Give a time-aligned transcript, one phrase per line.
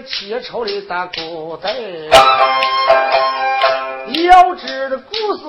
[0.00, 1.74] 甩甩着切朝的大古代。
[4.24, 5.42] 要知的故事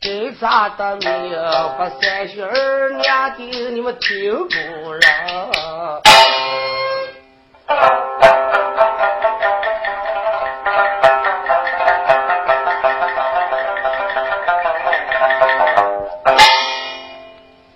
[0.00, 1.32] 给咋的命？
[1.78, 6.02] 把三旬儿娘的你们听不了。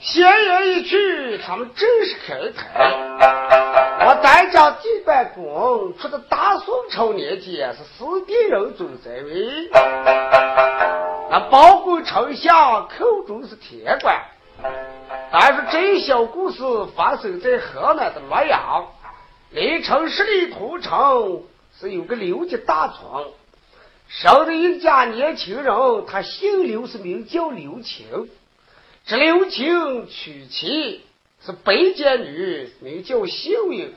[0.00, 3.01] 闲言一去，他们正式开台。
[5.34, 9.68] 公，出的大宋朝年间是四帝人中在位。
[11.30, 14.22] 那包公丞相口中是铁官，
[15.32, 16.62] 但是这小故事
[16.94, 18.86] 发生在河南的洛阳，
[19.50, 21.42] 离城十里土城
[21.80, 23.24] 是有个刘家大庄，
[24.08, 25.74] 生的一家年轻人，
[26.06, 28.28] 他姓刘，是名叫刘青。
[29.06, 31.06] 这刘青娶妻
[31.44, 33.92] 是北监女，名叫秀英。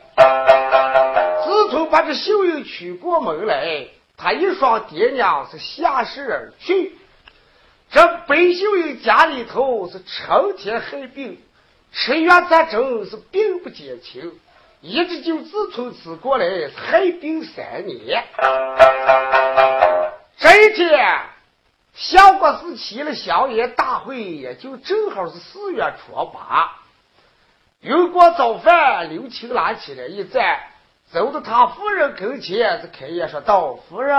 [1.65, 3.87] 自从把这秀英娶过门来，
[4.17, 6.95] 他一双爹娘是下世而去。
[7.89, 11.41] 这白秀英家里头是成天害病，
[11.91, 14.31] 吃药扎针是病不减轻，
[14.81, 18.23] 一直就自从此过来害病三年。
[20.37, 21.19] 这一天。
[21.95, 26.75] 小国寺起了宵夜大会，也就正好是四月初八。
[27.79, 30.59] 用过早饭，刘青拿起来一盏，
[31.11, 34.15] 走到他夫人跟前，是开言说道：“夫人，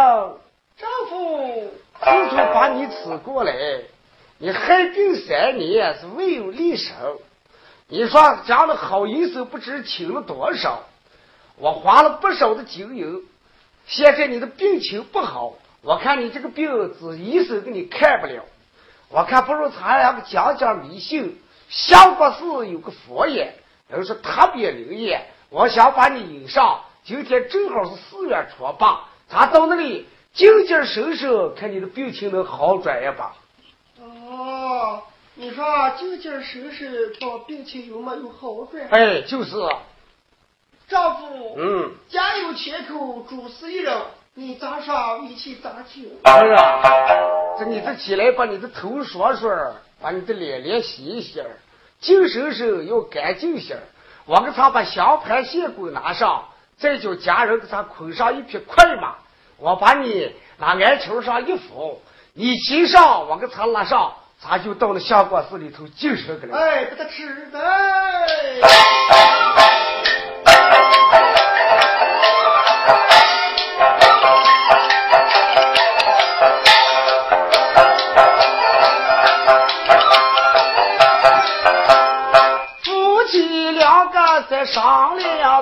[0.77, 3.53] 丈夫自从把你娶过来，
[4.38, 6.94] 你害病三年，是未有立身。
[7.88, 10.85] 你说讲的好银子不知请了多少，
[11.56, 13.23] 我花了不少的精油。
[13.87, 18.43] 现在你的病情不好。”我看你这个病子医生给你看不了，
[19.09, 21.41] 我看不如咱两个讲讲迷信。
[21.69, 23.55] 相国寺有个佛爷，
[23.89, 25.27] 都是特别灵验。
[25.48, 33.32] 我想把你引上，今天正好是四月初八，咱到那里静静收收，看你的病情能好转一把。
[34.00, 35.02] 哦，
[35.34, 35.64] 你说
[35.98, 36.87] 静静收收，
[37.20, 38.88] 看病情有没有好转？
[38.90, 39.54] 哎，就是。
[40.88, 43.96] 丈夫，嗯，家有千口，主事一人。
[44.34, 46.12] 你咋上一起早起。
[46.25, 46.82] 儿啊，
[47.58, 49.48] 这你这起来把你的头刷刷，
[50.00, 51.43] 把你的脸脸洗一洗，
[52.00, 53.78] 净手手要干净些。
[54.26, 56.44] 我给他把香盘线棍拿上，
[56.76, 59.14] 再叫家人给他捆上一匹快马。
[59.56, 62.02] 我把你拿鞍球上一扶，
[62.34, 66.58] 你骑上，我给他拉上，咱就到那相国寺里头净身去了。
[66.58, 67.58] 哎，给他吃的。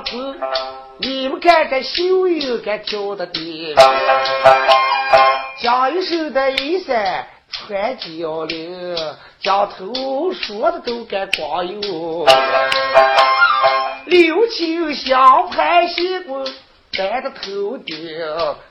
[0.05, 0.39] 上两次，
[0.99, 3.75] 你们看这秀英该跳的地，
[5.61, 8.97] 将一手的衣衫穿交领，
[9.41, 12.27] 将头说的都该光有。
[14.07, 16.45] 六亲相拍西瓜
[16.97, 17.97] 戴着头顶，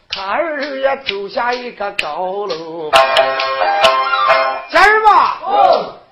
[0.09, 2.91] 他儿也走下一个高楼。
[4.69, 5.11] 家人们，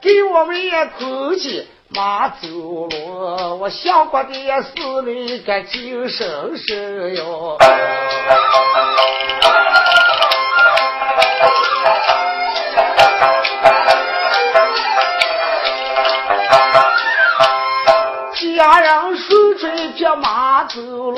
[0.02, 1.68] 给我们也空气。
[1.94, 4.70] 马走路，我想过的也是
[5.04, 7.58] 那个精神神哟。
[18.56, 21.18] 家人手吹一匹马走路，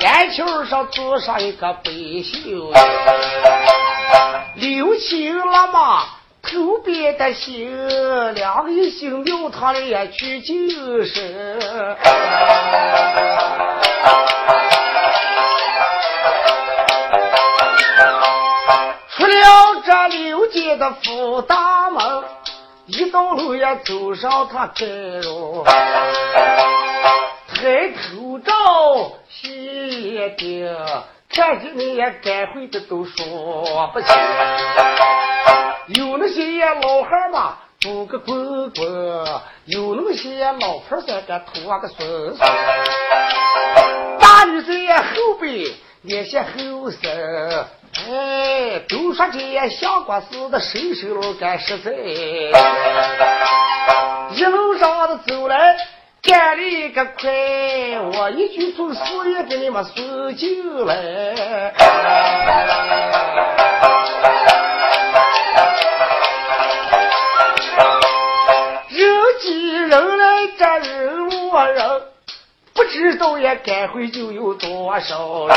[0.00, 1.90] 鞍球上坐上一个白
[2.22, 2.70] 袖，
[4.56, 6.19] 六亲了嘛。
[6.42, 10.68] 头边的星，两个一星庙堂里也去精
[11.04, 11.60] 神。
[19.16, 22.24] 出了这六街的府大门，
[22.86, 25.64] 一道路也走上他开路，
[27.54, 28.52] 抬头照
[29.28, 30.74] 西定，
[31.32, 34.08] 看见你也该会的都说不清。
[35.86, 38.84] 有那些老汉嘛，拄个棍棍；
[39.66, 42.38] 有那么些老婆在这拖个孙孙。
[44.18, 45.72] 大女子后背
[46.02, 47.66] 也些后生，
[48.08, 51.92] 哎，都说这相国寺的手手路干实在。
[54.32, 55.76] 一路上的走来。
[56.22, 57.30] 干了个快，
[58.12, 60.94] 我一句从四月给你们送进来。
[68.88, 69.00] 人
[69.40, 72.02] 挤人来，这人落人，
[72.74, 75.56] 不知道也该回就有多少人。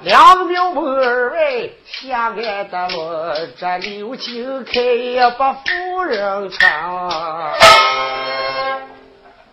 [0.00, 2.36] 两庙门外下岸
[2.70, 7.08] 的路，这刘青开也把夫人唱。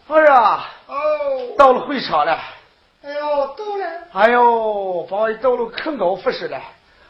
[0.07, 0.63] 夫人，哦，
[1.57, 2.39] 到了会场了。
[3.03, 3.85] 哎呦，到了。
[4.13, 6.61] 哎呦，把我到了可高服饰了。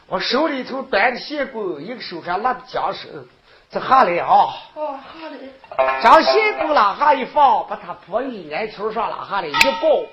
[0.08, 3.28] 我手里头端着线棍，一个手上拿着缰绳。
[3.70, 4.48] 这下来啊。
[4.74, 6.02] 哦，下来。
[6.02, 10.04] 将线棍拉下一放，把他婆姨挨头上拉下来一抱，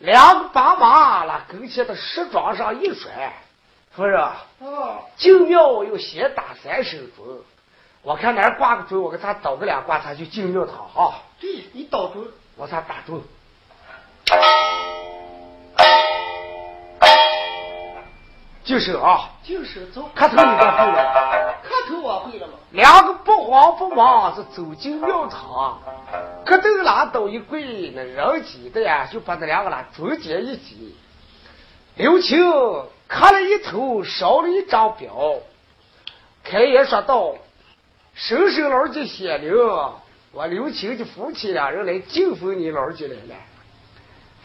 [0.00, 3.32] 两个把马拉跟前的石桩上一甩。
[3.92, 4.22] 夫人，
[4.58, 7.24] 哦，进庙要先打三声钟。
[8.02, 11.20] 我看哪儿挂个钟，我给他倒个两挂，他就进庙堂啊。
[11.38, 12.24] 对你倒钟，
[12.56, 13.22] 我才打钟。
[18.64, 20.08] 就是啊，就是走。
[20.14, 22.54] 磕头你该会了，磕头我会了吗？
[22.70, 25.78] 两个不慌不忙是走进庙堂，
[26.46, 30.96] 磕头拉倒一跪，那人挤的呀，就把那两个拉中间一挤。
[31.96, 32.40] 刘青
[33.08, 35.34] 磕了一头，烧了一张表，
[36.42, 37.34] 开言说道。
[38.20, 39.50] 神神老姐显灵，
[40.30, 43.34] 我刘青的夫妻两人来敬奉你老姐来了。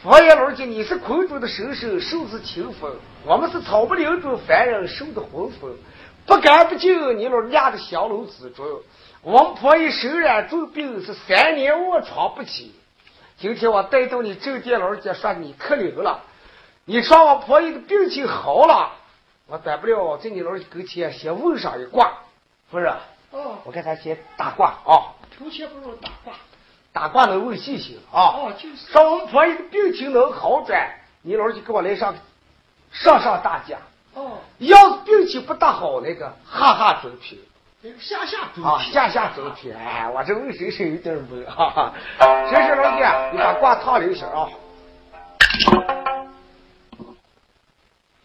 [0.01, 2.89] 佛爷老姐，你是空中的神神，受是清风；
[3.25, 5.75] 我们是草木林中凡人，受的魂风。
[6.25, 8.65] 不干不净，你老压的香炉之中。
[9.22, 12.74] 我们婆姨身染重病，是三年卧床不起。
[13.38, 16.22] 今天我带到你正殿，老姐说你可灵了。
[16.86, 18.94] 你说我婆姨的病情好了，
[19.48, 22.13] 我短不了在你老姐跟前先问上一卦，
[22.72, 22.96] 夫人。
[23.36, 25.12] 哦，我给他先打卦啊。
[25.38, 26.34] 头先不如打卦，
[26.94, 28.22] 打卦能问信心啊。
[28.22, 28.77] 哦，就是。
[28.94, 30.89] 说我们婆姨的病情能好转，
[31.22, 32.15] 你老就给我来上
[32.94, 33.77] 上上大家。
[34.13, 34.38] 哦。
[34.60, 37.38] 要是病情不大好，那个下下周平。
[38.00, 39.75] 下下周啊，下下走平。
[39.75, 41.94] 哎，我这问谁谁有点懵哈哈。
[42.50, 43.04] 谁是老弟？
[43.34, 44.48] 你把卦烫了一下啊。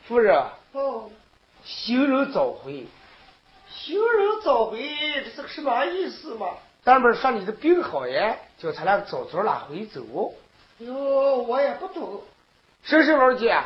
[0.06, 0.40] 夫人。
[0.70, 1.10] 哦。
[1.64, 2.86] 行人早回。
[3.90, 4.78] 行人早回，
[5.24, 6.46] 这是个什么意思嘛？
[6.84, 10.00] 单门说你的病好耶，叫他俩早早拉回走。
[10.78, 12.22] 哟，我也不懂。
[12.84, 13.60] 婶婶老姐，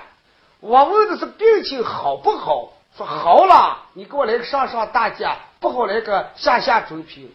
[0.61, 2.73] 我问的是病情好不好？
[2.97, 7.31] 说好了，你给我来个上上大家；不好来个下下中平。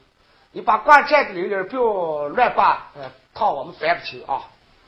[0.51, 4.41] 你把卦站的零零，不要乱挂，呃，套我们翻不清啊。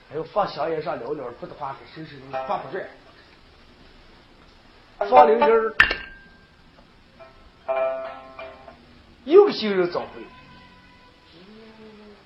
[0.10, 2.84] 还有放香烟上聊聊，不的话给婶婶挂不转。
[5.08, 5.74] 放灵灵。
[9.26, 10.08] 又行人早回，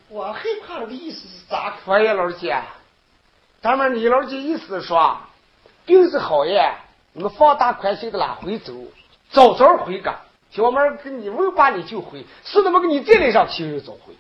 [0.07, 1.75] 我害怕那个意思是咋？
[1.83, 2.57] 佛爷老姐，
[3.61, 5.17] 咱们李老姐意思是说，
[5.85, 6.75] 病是好呀，
[7.11, 8.73] 你们放大宽心的拉回走，
[9.29, 10.15] 早早回岗，
[10.51, 14.15] 小妹儿跟你问话你就回，是那么给你再来上行人早回。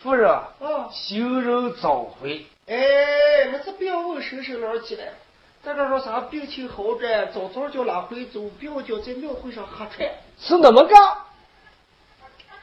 [0.00, 2.46] 夫人，哦，行人早回。
[2.66, 2.76] 哎，
[3.52, 5.02] 那这不要问婶婶老姐了。
[5.62, 10.16] 在这说啥病情好转，早早就拉回走，不要叫在庙会上喝菜。
[10.38, 10.94] 是那么个？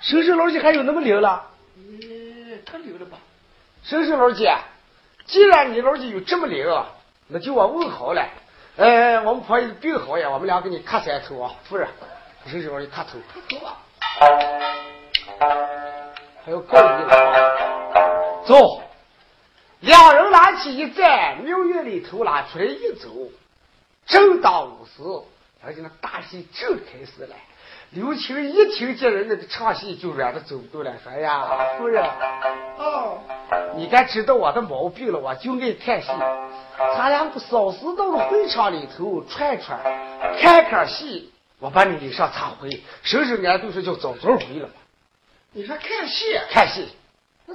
[0.02, 1.46] 婶婶老姐还有那么灵了？
[1.78, 3.18] 嗯，可灵了吧？
[3.84, 4.54] 婶婶老姐，
[5.26, 6.66] 既然你老姐有这么灵，
[7.28, 8.28] 那就我问好了。
[8.76, 11.88] 哎，我们婆姨病好呀，我们俩给你磕三头啊，夫人。
[12.46, 13.18] 婶婶老姐磕头。
[13.34, 13.78] 磕头吧。
[16.44, 18.44] 还要告你了啊！
[18.46, 18.83] 走。
[19.84, 23.10] 两人拿起一盏，庙院里头拿出来一走，
[24.06, 25.04] 正当午时，
[25.62, 27.36] 而且那大戏正开始了。
[27.90, 32.02] 刘青一听见人那个唱戏，就软的走不动了，说：“呀，夫人，
[32.78, 33.20] 哦，
[33.76, 36.08] 你该知道我的毛病了，我就爱看戏。
[36.78, 39.78] 咱俩不少时到了会场里头串串，
[40.40, 42.70] 看看戏，我把你领上茶会，
[43.04, 44.70] 省省俺都是叫早早回了。
[45.52, 46.40] 你说看戏？
[46.50, 46.88] 看戏。”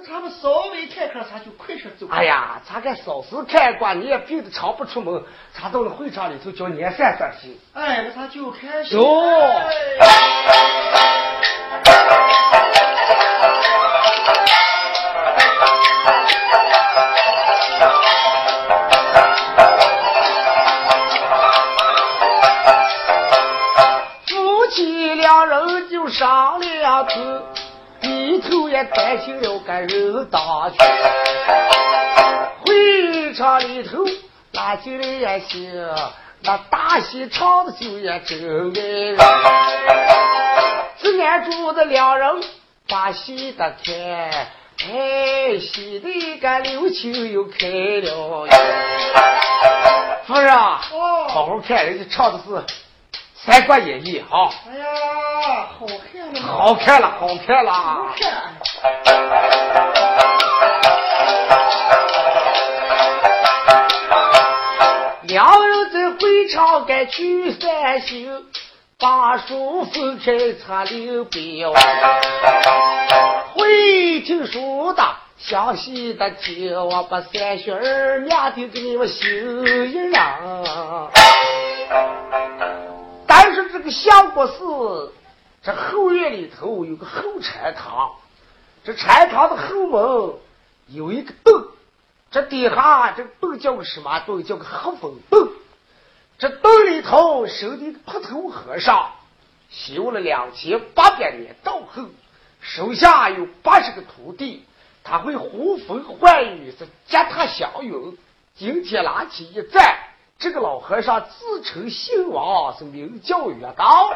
[0.07, 2.07] 他们稍微看看，他就快些走。
[2.11, 7.59] 哎呀，他看少时看惯，你也病得常不出门，咱到了会场里头叫年三转心。
[7.75, 8.97] 哎，那他就开始。
[24.26, 27.07] 夫妻两人就商量。
[28.79, 30.79] 也担心了个人大群。
[32.65, 34.05] 会场里头
[34.53, 35.73] 拉进来也行，
[36.43, 40.07] 那大戏唱的就也真爱人。
[41.01, 42.41] 只俺住的两人
[42.89, 43.97] 把戏的看，
[44.89, 47.67] 哎，戏的个刘青又开
[48.01, 48.47] 了
[50.25, 50.81] 夫人啊，
[51.29, 52.51] 好好看，人家唱的是
[53.35, 54.53] 《三国演义》哈。
[54.71, 54.87] 哎呀，
[55.79, 57.73] 好看了，好看了，好看了。
[57.73, 58.58] 好看。
[65.23, 68.47] 两人在会场该去散心，
[68.99, 71.73] 把书分开擦溜表。
[73.55, 75.03] 会听书的。
[75.37, 81.11] 详细的听，我把三旬儿俩的给你们修一让。
[83.25, 85.13] 但是这个相国寺，
[85.63, 88.11] 这后院里头有个后禅堂，
[88.85, 90.35] 这禅堂的后门
[90.87, 91.67] 有一个洞，
[92.31, 94.43] 这底下这个洞叫个什么洞？
[94.43, 95.49] 叫个黑风洞。
[96.39, 99.11] 这洞里头收的个秃头和尚，
[99.71, 102.05] 修了两千八百年道后，
[102.61, 104.65] 手下有八十个徒弟。
[105.05, 108.19] 他会呼风唤雨，是接他祥云。
[108.55, 109.99] 今天拿起一战，
[110.39, 114.11] 这个老和尚自称姓王，是名叫岳道。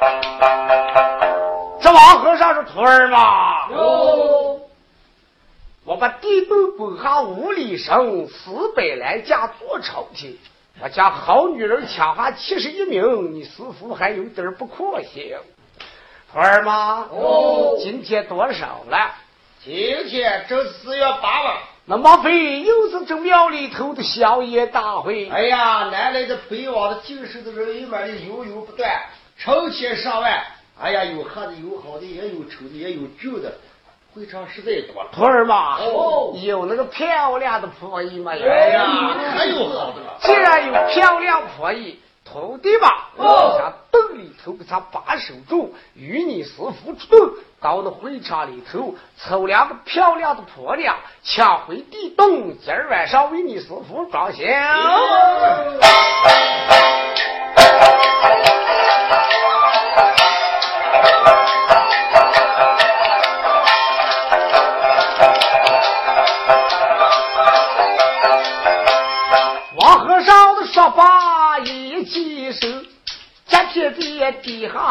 [1.82, 3.68] 这王和尚是徒儿吗？
[3.72, 4.60] 有。
[5.84, 10.38] 我把地洞滚下五里深，四百来家做朝廷。
[10.80, 15.34] 我家好女人抢下七十一名，你师傅还有点不阔气。
[16.32, 17.08] 徒儿吗？
[17.10, 17.76] 哦。
[17.82, 19.10] 今天多少了？
[19.64, 19.74] 今
[20.08, 25.28] 天正四月八了，那莫非又是这庙里头的宵夜大会？
[25.28, 28.88] 哎呀，南来的北往的，进士的人们的悠悠不断，
[29.36, 30.40] 成千上万。
[30.80, 33.52] 哎呀，有喝的，有好的，也有丑的，也有旧的，
[34.14, 35.10] 会场实在多了。
[35.12, 38.32] 徒儿嘛，哦，有那个漂亮的婆姨嘛？
[38.32, 38.86] 哎呀，
[39.36, 40.16] 还有好的了。
[40.20, 41.98] 既然有漂亮婆姨。
[42.24, 54.46] 徒弟吧，哦，洞里头给他把守住，与你师傅出动，到那会场里头抽两个漂亮的婆娘，抢回地洞，今儿晚上为你师傅装香。
[54.48, 55.80] 王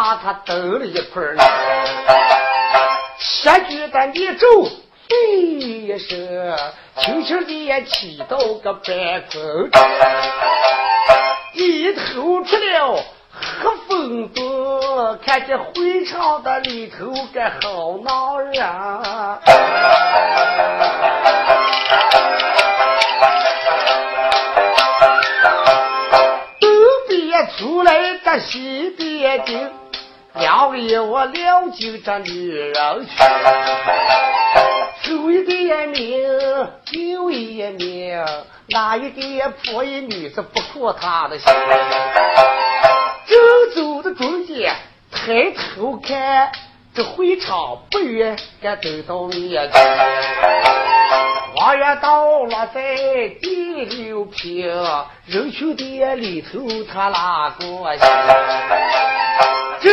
[0.01, 1.35] 把他兜了一块儿，
[3.19, 4.47] 下句的你走，
[5.07, 6.57] 嘿一声，
[6.97, 8.83] 轻轻的起到个半
[9.31, 9.69] 空，
[11.53, 12.95] 低头出了
[13.31, 18.59] 黑风洞，看见会场的里头个好闹人。
[27.57, 29.71] 出来个西边的，
[30.35, 32.73] 两个我了解这女人
[33.05, 33.17] 去，
[35.03, 36.21] 走一点命，
[36.91, 38.25] 有一命，
[38.69, 41.53] 哪一点破一女子不哭他的心？
[43.27, 44.73] 正走的中间，
[45.11, 46.49] 抬头看，
[46.95, 49.81] 这会场不远，该走到面前。
[51.53, 52.95] 花园道落在
[53.41, 54.65] 第六平，
[55.25, 56.59] 人群的里头
[56.91, 58.01] 他拉过去。
[59.81, 59.89] 这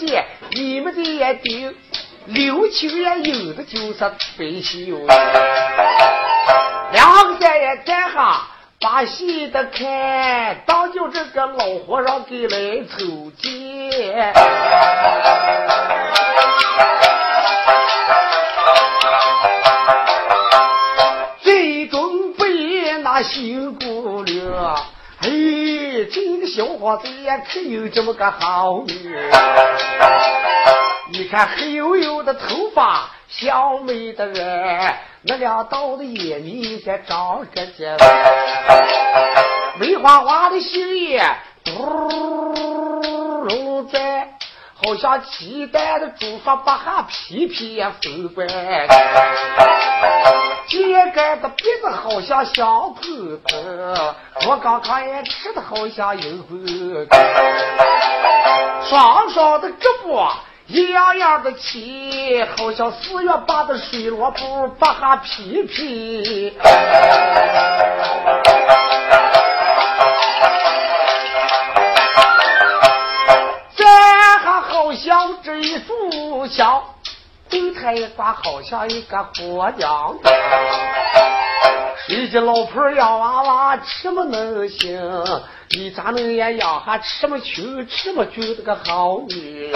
[0.00, 1.74] 走中间，你们的眼睛，
[2.26, 3.98] 刘青也有的就是
[4.38, 5.06] 白秀。
[6.92, 8.48] 两个三爷站哈，
[8.80, 13.90] 把戏的看，当就这个老和尚给来抽筋。
[23.22, 24.82] 新姑娘，
[25.22, 25.28] 哎，
[26.10, 29.18] 这个小伙子也可有这么个好女。
[31.12, 37.98] 你看黑黝黝的头发，小美的人，那两道的眼眉在长着尖，
[39.78, 44.39] 梅花花的心眼，嘟在。
[44.82, 48.86] 好像鸡蛋的煮法把哈皮皮也分不开，
[50.66, 53.94] 尖的鼻子好像香喷喷，
[54.48, 57.08] 我刚刚也吃的好像油粉，
[58.88, 60.30] 双双的胳膊
[60.66, 66.56] 一样样的齐，好像四月八的水萝卜把哈皮皮。
[76.40, 76.82] 好像
[77.50, 80.16] 这一幅墙，对他一挂好像一个活娘。
[82.08, 84.98] 谁家老婆养娃娃这么能行？
[85.68, 89.70] 你咋能也养下这么穷、这么穷的个好女？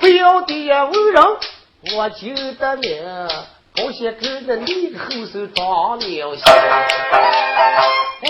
[0.00, 1.22] 不要爹为人，
[1.94, 3.28] 我就得命，
[3.76, 6.42] 高兴跟着你个后手装了心。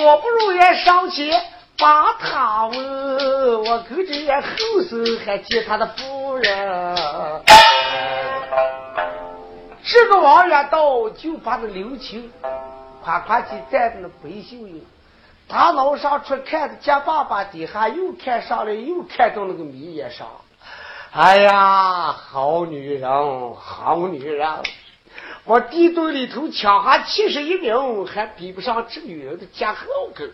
[0.04, 1.32] 我不如也上去
[1.80, 4.48] 把他问，我跟着也后
[4.90, 6.96] 手还接他的夫人。
[9.84, 12.32] 这个王元道就把那刘青
[13.00, 14.84] 夸夸起站在那背秀英，
[15.46, 20.26] 大脑上出看着家爸爸底下又看上了，又看到那个米叶上。
[21.12, 23.08] 哎呀，好女人，
[23.54, 24.48] 好女人！
[25.44, 30.30] 我地洞里头抢下七十一名，还比不上这女人的家后根。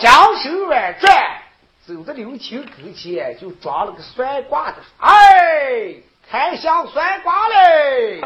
[0.00, 1.42] 将手腕转，
[1.86, 5.94] 走到刘青跟前，就装了个算卦的，哎。
[6.30, 8.22] 开箱算卦嘞！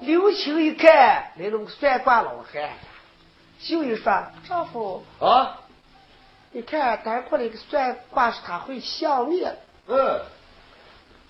[0.00, 2.68] 刘青一看，来了个算卦老汉，
[3.58, 4.12] 就一说
[4.46, 5.60] ：“丈夫啊，
[6.50, 9.56] 你看单过来个算卦是他会相面。
[9.86, 10.20] 嗯，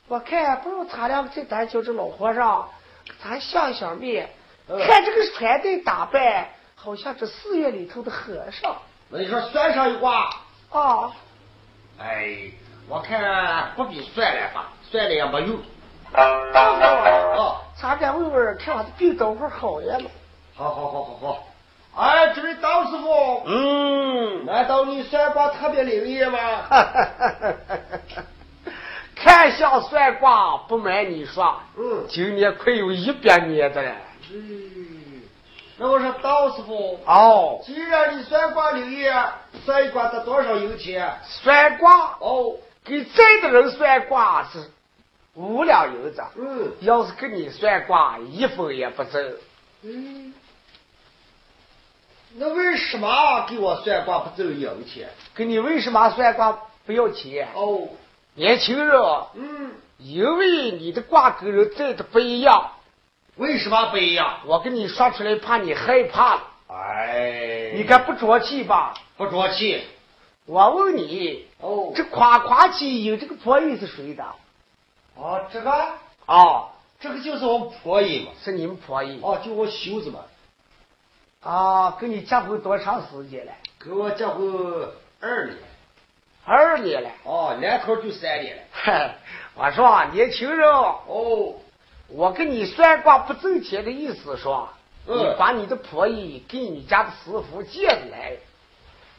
[0.08, 2.68] 我看不如他俩再单叫这老和尚
[3.22, 4.28] 咱相相面。
[4.66, 6.48] 看这个穿戴打扮，
[6.82, 8.76] 好像这寺院里头的和尚。
[9.08, 10.28] 那你说算上一卦
[10.70, 11.12] 啊？
[11.98, 12.50] 哎。
[12.88, 15.56] 我看不比算了吧，算了也没用。
[16.14, 20.10] 哦，咱该问问看我的病等会好呀嘛。
[20.56, 21.46] 好好好好好。
[21.96, 26.38] 哎，这位道师傅，嗯，难道你算卦特别灵验吗？
[29.14, 33.92] 看相算卦，不瞒你说，嗯，今年快有一百年的了。
[34.32, 34.81] 嗯，
[35.82, 39.12] 那我说道师傅，哦，既然你算卦灵验，
[39.64, 41.12] 算一卦得多少银钱？
[41.26, 42.54] 算卦，哦。
[42.84, 44.58] 给在的人算卦是
[45.34, 49.36] 五两银子，嗯，要是给你算卦一分也不挣。
[49.82, 50.34] 嗯，
[52.34, 55.08] 那为什么给我算卦不挣银钱？
[55.32, 57.48] 给你为什么算卦不要钱？
[57.54, 57.88] 哦，
[58.34, 59.00] 年轻人，
[59.34, 62.72] 嗯，因为你的卦跟人在的不一样。
[63.36, 64.40] 为什么不一样？
[64.46, 66.42] 我跟你说出来，怕你害怕了。
[66.68, 68.94] 哎，你看不着气吧？
[69.16, 69.82] 不着气。
[70.44, 74.24] 我问你，哦，这夸夸其有这个婆姨是谁的？
[75.14, 75.70] 哦，这个
[76.26, 76.68] 啊，
[77.00, 79.20] 这个就是我们婆姨嘛，是你们婆姨。
[79.22, 80.20] 哦，就我兄子嘛。
[81.42, 83.52] 啊，跟你结婚多长时间了？
[83.78, 84.90] 跟我结婚
[85.20, 85.56] 二年。
[86.44, 87.10] 二年了。
[87.24, 88.62] 哦，年头就三年了。
[88.72, 89.16] 嗨，
[89.54, 91.54] 我说年轻人，哦，
[92.08, 94.68] 我跟你算卦不挣钱的意思说，
[95.06, 98.32] 嗯，你把你的婆姨给你家的师傅借来。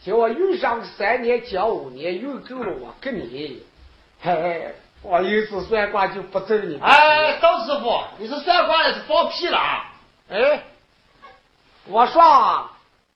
[0.06, 3.64] 叫我用上个三年，交五年，用够了我给你。
[4.22, 6.78] 嘿嘿，我一次算卦就不挣你。
[6.80, 9.94] 哎，道师傅，你是算卦的是放屁了啊？
[10.30, 10.64] 哎，
[11.86, 12.70] 我说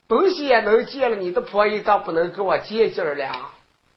[0.08, 3.52] 东西也能借了，你的婆姨咋不能给我借借了？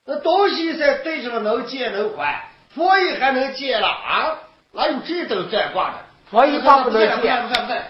[0.04, 4.38] 那东西在对上能借能还，婆姨还能借了啊？
[4.72, 5.96] 哪有这等算卦的？
[6.30, 7.16] 婆姨咋不能见？
[7.18, 7.88] 不在不在不在。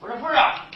[0.00, 0.66] 不是不是啊，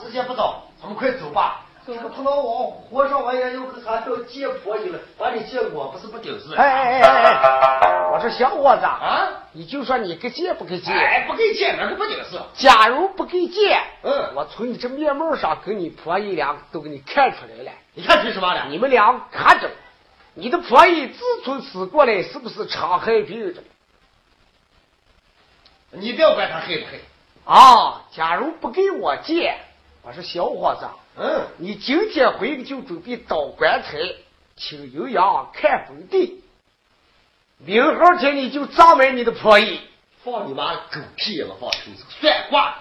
[0.00, 1.62] 时间不早，咱们快走吧。
[1.86, 6.54] 这个碰到我和尚，我也有个啥叫借婆姨了，把你借我不是不顶事。
[6.54, 10.92] 哎哎哎哎，我说小伙子啊，你就说你给借不给借？
[10.92, 12.38] 哎，不给借那个不顶事。
[12.54, 17.72] 假如不给借，嗯，我从你这面貌上跟你婆姨俩都给你看出来了。
[17.94, 18.66] 你看出什么了？
[18.68, 19.68] 你们俩看着，
[20.34, 23.62] 你的婆姨自从死过来，是不是常害病的？
[25.96, 27.00] 你不要管他黑不黑。
[27.44, 29.54] 啊，假如不给我借，
[30.02, 30.86] 我说小伙子。
[31.16, 33.98] 嗯，你今天回去就准备倒棺材，
[34.56, 36.42] 请牛羊看坟地。
[37.58, 39.80] 明后天你就葬埋你的婆姨。
[40.24, 42.74] 放你妈的狗屁也不放身上，算卦。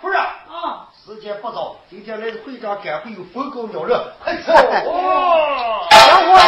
[0.00, 4.52] 不是啊，时间不早，今天来的会长赶会有风高鸟热，快走。
[4.52, 6.44] 哦，小伙子，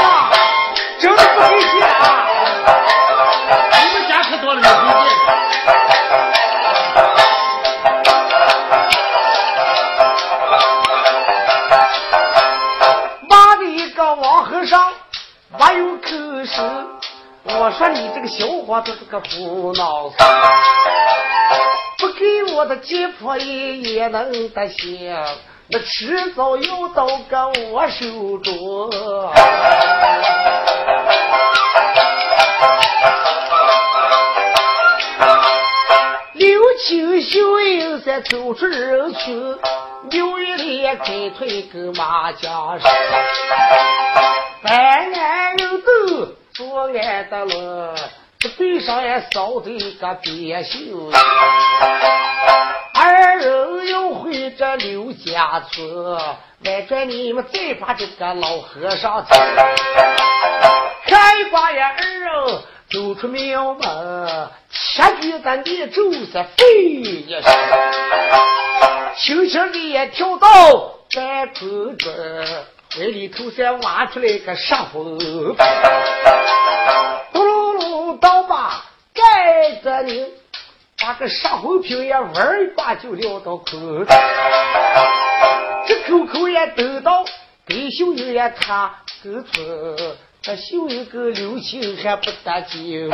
[1.00, 2.26] 真的不给钱啊！
[3.80, 5.41] 你们家可多了没回见。
[14.64, 14.92] 上
[15.58, 16.62] 没有口实，
[17.44, 20.16] 我说你这个小伙子是个胡闹事，
[21.98, 25.14] 不给我的鸡婆也也能得行，
[25.68, 28.90] 那迟早要到个我手中。
[37.32, 39.58] 青秀英在走出人群，
[40.10, 42.90] 刘玉莲开腿跟马缰绳。
[44.62, 47.94] 百年人都左岸的了，
[48.38, 51.10] 这背上也烧着个别袖。
[52.92, 56.14] 二人又回这刘家村，
[56.66, 60.11] 外转你们再把这个老和尚请。
[61.12, 62.30] 开挂呀，二人
[62.88, 67.42] 走出庙门，切举的肘子飞一声，
[69.18, 70.48] 轻轻地也跳到
[71.14, 72.10] 半空中，
[72.94, 75.18] 怀里头先挖出来个沙风，
[77.34, 80.24] 咚隆隆倒把盖着你。
[81.04, 83.76] 把个上红瓶也玩一把就撂到口，
[85.84, 87.24] 这口口也得到
[87.66, 88.94] 给秀英也他
[89.24, 93.08] 个村，这秀一个刘青还不得劲。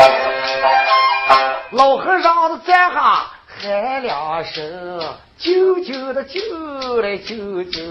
[1.72, 7.82] 老和尚子在下喊两声，救救的救来救救。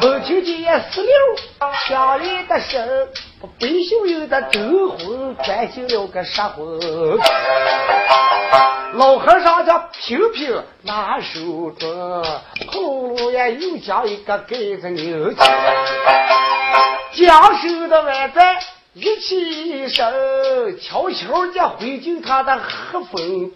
[0.00, 3.08] 孟秋姐也死了，相爷的声，
[3.58, 6.66] 白秀英的征婚转进了个杀婚。
[8.94, 12.24] 老和尚叫平平拿手中，
[12.68, 15.38] 后路也又将一个盖子扭起，
[17.26, 18.56] 将手的外在
[18.92, 23.50] 一起身，悄悄地回进他的黑风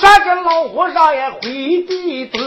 [0.00, 0.68] 洞。
[0.70, 1.40] 和尚也回
[1.82, 2.38] 避走，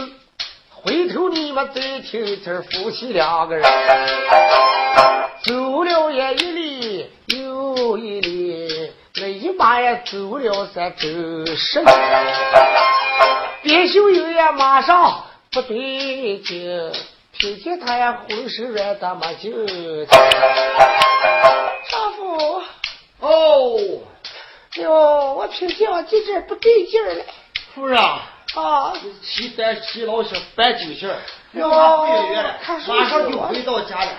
[0.70, 3.62] 回头你们再听听夫妻两个人
[5.44, 11.06] 走了也一里又一里，那一马也走了三周
[11.54, 11.86] 十里。
[13.62, 16.92] 边秀英也马上不对劲，
[17.38, 19.52] 听见他也浑身软的没劲。
[21.90, 22.62] 丈夫，
[23.20, 23.78] 哦，
[24.76, 27.24] 哟，我听见我这不对劲了。
[27.74, 28.20] 夫人啊，
[29.22, 31.08] 七三七老小搬酒信，
[31.52, 31.70] 哟，
[32.86, 34.10] 马上就回到家了。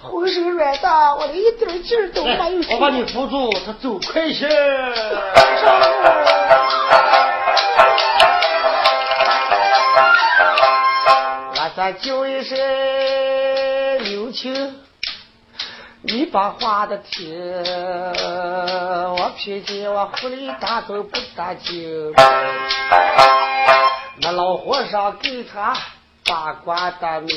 [0.00, 2.62] 浑身软的，我连一点劲儿都没有。
[2.70, 4.48] 我把你扶住，他走快些。
[11.50, 12.56] 我再叫一声
[14.04, 14.83] 刘青。
[16.06, 17.34] 你把话的听，
[19.16, 22.12] 我偏见我狐狸大都不打紧。
[24.20, 25.74] 那老和尚给他
[26.26, 27.34] 八卦的名，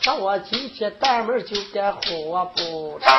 [0.00, 3.12] 说我今天单门就该活不成，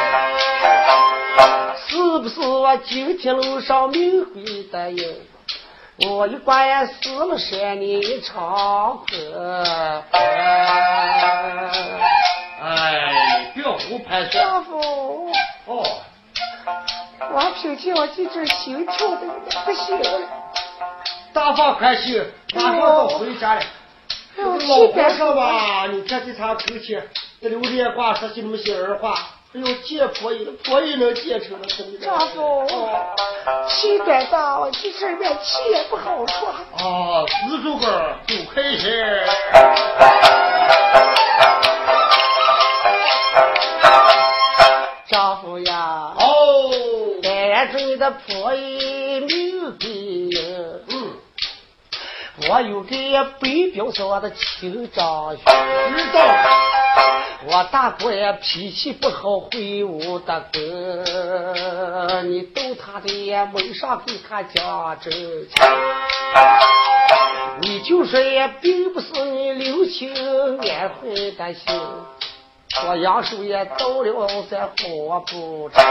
[1.88, 5.15] 是不是我今天路上命会的应？
[6.10, 9.63] 我一关死了山里长困。
[12.60, 13.16] 哎，
[13.58, 14.30] 别胡拍手。
[14.39, 15.32] 丈夫，
[15.65, 15.84] 哦，
[17.34, 19.22] 我听见我这阵心跳的
[19.65, 20.20] 不行了。
[21.34, 22.24] 大放宽心，
[22.56, 23.62] 马上就回家了。
[24.36, 27.00] 这个老和尚吧，你看这场口气，
[27.41, 29.17] 这榴莲话说起那么些儿话，
[29.56, 32.67] 哎呦见婆姨，婆姨能见成了怎么丈夫，
[33.67, 36.54] 气短大，我这阵面气也不好喘。
[36.54, 38.88] 啊，四周个都开心。
[48.38, 50.30] 着你的婆姨命给
[50.89, 51.12] 嗯，
[52.50, 56.19] 我有个北表嫂的亲长兄，知道。
[57.50, 65.50] 我大哥也脾气不好，会武的哥，你逗他的也门上给他讲真情，
[67.62, 70.13] 你就说也并不是你留情
[70.60, 71.80] 安徽的心。
[72.86, 75.84] 我杨叔也到了在活不成，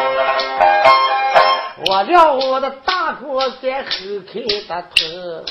[1.84, 3.90] 我俩我的大哥在后
[4.32, 5.44] 开的头，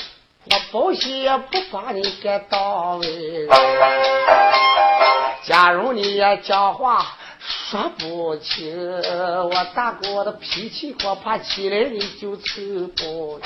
[0.50, 3.46] 我保险不把你给当为。
[5.44, 7.06] 假如你也讲话
[7.70, 13.44] 说不清，我大哥的脾气恐怕起来你就吃不了。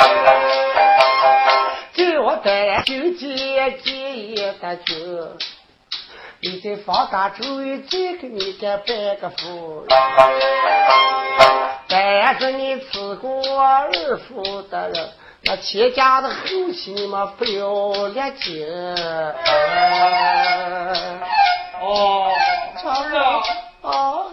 [1.92, 4.94] 给我带就接接一的酒。
[6.42, 9.84] 你在方大周围再给你个拜个福，
[11.86, 15.10] 但是你吃过二夫的人，
[15.42, 16.34] 那钱家的后
[16.72, 18.66] 期你们不要列劲。
[21.82, 22.32] 哦，
[22.80, 23.42] 常儿
[23.82, 24.24] 啊，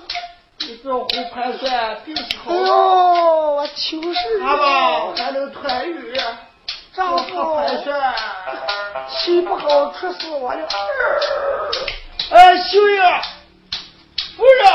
[0.59, 2.51] 你不要胡盘算，病是好。
[2.51, 4.39] 哎呦，我求是。
[4.39, 6.23] 他吧还能团圆，
[6.97, 8.15] 丈夫盘算，
[9.07, 10.67] 气不好出死我了。
[12.31, 12.99] 哎，秀英，
[14.35, 14.65] 夫人，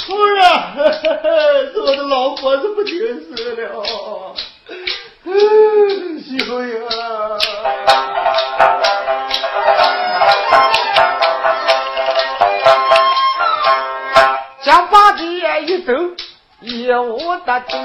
[0.00, 0.42] 夫人，
[1.72, 3.84] 是我的老婆子不听事了。
[5.24, 6.82] 秀英，
[14.64, 15.92] 将把爹一走，
[16.60, 17.76] 一无得走。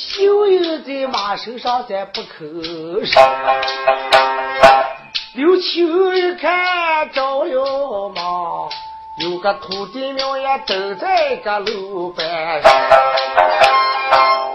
[0.00, 3.20] 秀英在马身上再不吭声。
[5.34, 8.70] 刘青一看着了忙。
[9.20, 12.70] 有个土地庙也都在个路边上，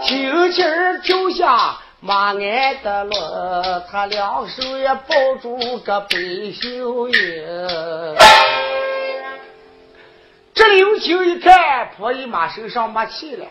[0.02, 0.64] 轻轻
[1.02, 6.16] 跳下马鞍的轮，他两手也抱住个白
[6.58, 8.16] 秀英。
[10.54, 13.44] 这刘青一看婆姨马身上没气了，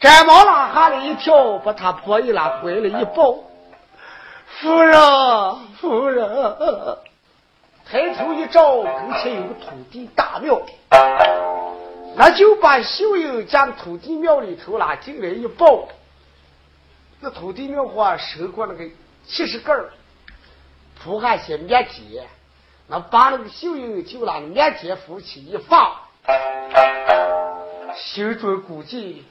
[0.00, 3.34] 赶忙拉下来一跳，把他婆姨拉怀里一抱，
[4.46, 4.96] 夫人，
[5.80, 6.98] 夫人。
[7.90, 10.60] 抬头一照，跟前有个土地大庙，
[12.16, 15.88] 那就把秀英将土地庙里头拉进来一抱。
[17.20, 18.84] 那土地庙话收过那个
[19.26, 19.88] 七十根，
[21.02, 22.22] 铺下些面秸，
[22.88, 25.90] 那把那个秀英就拿面秸扶起一放，
[27.96, 29.24] 心中估计，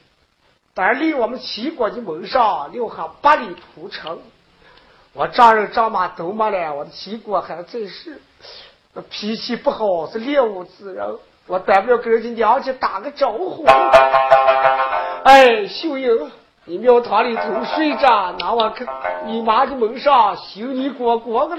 [0.78, 4.20] 但离我们齐国的门上留下八里土城。
[5.14, 8.22] 我丈人丈妈都没了，我的齐国还在世。
[8.94, 13.66] 那脾气不好，是猎物之人，我大不了跟人家娘家打个招呼。
[15.24, 16.32] 哎，秀英，
[16.66, 17.44] 你庙堂里头
[17.76, 18.86] 睡着，那我可
[19.26, 21.56] 你妈的门上修你过过个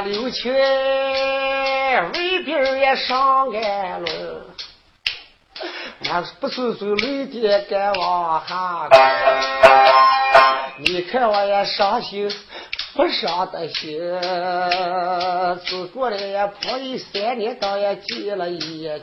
[0.00, 0.52] 刘青
[2.12, 4.42] 为兵也上岸了，
[6.00, 8.88] 那不是说泪点该往下
[10.78, 12.30] 你看我也伤心，
[12.94, 13.98] 不伤的心。
[15.66, 19.00] 自过来也破一三年，倒也结了一件。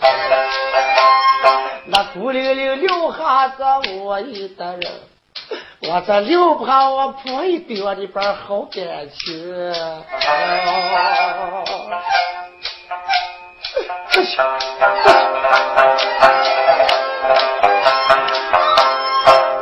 [1.88, 3.66] 那孤零零留下这
[4.02, 4.92] 我一的人。
[5.88, 9.74] 我这留怕我婆姨对我的份好感情，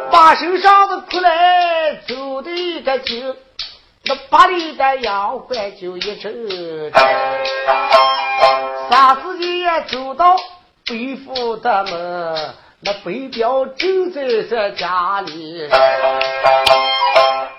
[0.09, 3.35] 把身上的出来走的一个劲，
[4.05, 6.33] 那巴里的洋关就一阵，
[8.89, 10.37] 霎时间也走到
[10.85, 12.55] 北府的门。
[12.85, 15.69] 那北表正在这家里，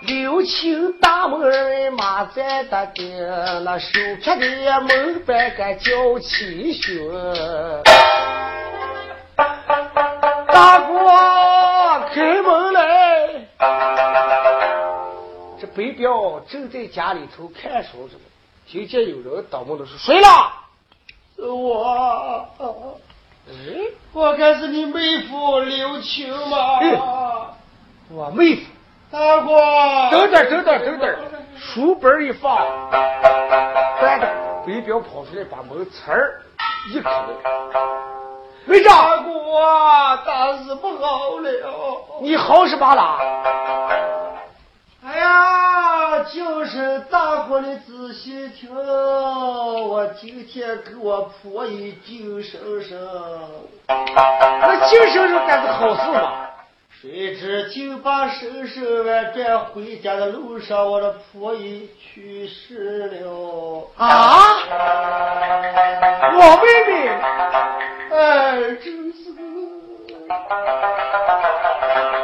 [0.03, 7.11] 六亲大门儿马在的，那手铐的门板个叫七旬。
[10.53, 10.95] 大哥
[12.13, 13.47] 开门来，
[15.59, 18.17] 这北表正在家里头看书着，
[18.69, 20.29] 听见有人打门的说：“谁了？”
[21.35, 22.47] 是我。
[23.47, 23.53] 哎，
[24.13, 26.81] 我看是你妹夫刘青吗？
[28.11, 28.63] 我妹夫，
[29.11, 31.17] 大哥，等等等等等等，
[31.59, 32.59] 书本一放，
[34.01, 34.27] 转着
[34.67, 36.41] 北表跑出来，把门呲儿
[36.93, 37.11] 一开，
[38.65, 38.95] 没长。
[38.95, 39.31] 大哥，
[40.25, 41.51] 大事不好了！
[42.23, 43.19] 你好什么了？
[45.07, 45.84] 哎呀，
[46.65, 52.99] 就是大哥的仔细听，我今天给我婆姨敬生生。
[53.87, 56.33] 那敬生生干是好事嘛？
[57.03, 63.91] 谁知就把生生完转回家的路上，我的婆姨去世了。
[63.99, 64.41] 啊！
[66.33, 67.09] 我妹妹，
[68.17, 69.21] 哎，真是。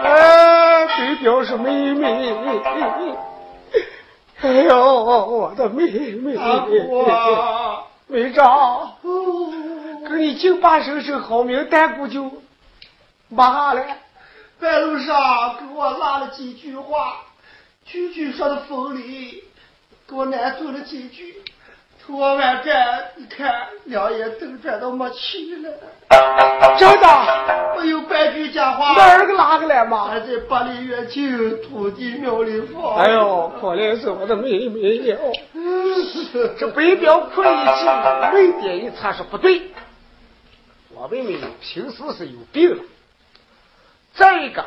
[0.03, 2.35] 哎，对表是妹妹。
[4.42, 6.35] 哎呦，我的妹妹！
[6.35, 8.94] 阿婆，妹长，
[10.09, 12.33] 给你敬八声声好名，但不就
[13.29, 13.85] 骂了。
[14.59, 17.16] 半路上给我拉了几句话，
[17.85, 19.44] 句句说的锋利，
[20.09, 21.42] 给我难住了几句。
[22.12, 25.70] 我完站，你看两眼都转到没气了。
[26.77, 28.94] 真的，没有半句假话。
[28.94, 30.07] 哪儿个拉个来嘛？
[30.07, 32.96] 还在八里远近土地庙里放。
[32.96, 35.18] 哎呦，可怜是我的妹妹了。
[36.59, 39.70] 这北表哭一气，泪点一擦，说不对，
[40.94, 42.83] 我妹妹平时是有病了。
[44.12, 44.64] 再一个，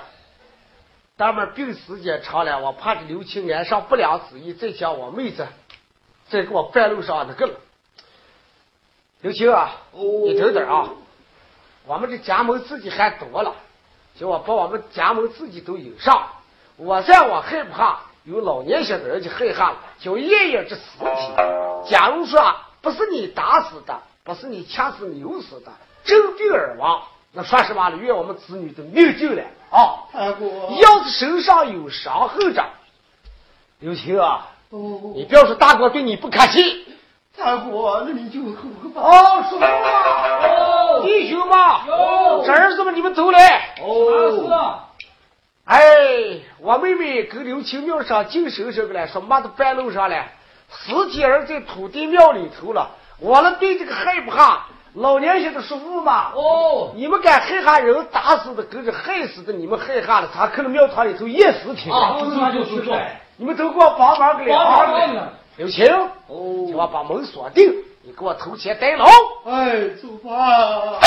[1.17, 5.45] 咱们病时间长了，我怕这刘青安上不良主意，再叫我妹子。
[6.29, 7.53] 再给我半路上那个了，
[9.21, 10.89] 刘青啊，你等等啊！
[11.85, 13.53] 我们这家门自己还多了，
[14.17, 16.27] 叫我把我们家门自己都引上。
[16.77, 21.89] 我在我害怕有老年些的人就害怕了，叫爷爷这尸体。
[21.89, 25.71] 假如说不是你打死的，不是你掐死扭死的，
[26.05, 30.07] 真病而亡，那说实话了，怨我们子女的命救了啊！
[30.79, 32.65] 要是身上有伤痕着，
[33.79, 36.83] 刘青啊，哦，你不要说大哥对你不客气。
[37.37, 39.01] 大哥，那你就喝吧。
[39.01, 41.57] 哦，叔父啊，弟兄们，
[42.43, 43.75] 侄儿子们，你们走来。
[43.83, 44.79] 哦，
[45.65, 45.77] 哎，
[46.59, 50.25] 我妹妹跟刘青庙上净收拾个了，说妈的半路上了，
[50.71, 52.89] 尸体儿在土地庙里头了。
[53.19, 56.31] 我了对这个害怕，老年些的叔父嘛。
[56.33, 61.91] 哦，你们敢害怕人打死的，跟着害死的，你们害怕了，他可能庙堂里头验尸体。
[61.91, 62.97] 啊，那就去做。
[63.37, 64.55] 你们都给我帮忙个了。
[64.55, 65.33] 帮忙了。
[65.57, 65.85] 刘青，
[66.27, 67.71] 哦，叫我把门锁定，
[68.03, 69.05] 你给我投钱带牢。
[69.45, 70.99] 哎，走吧。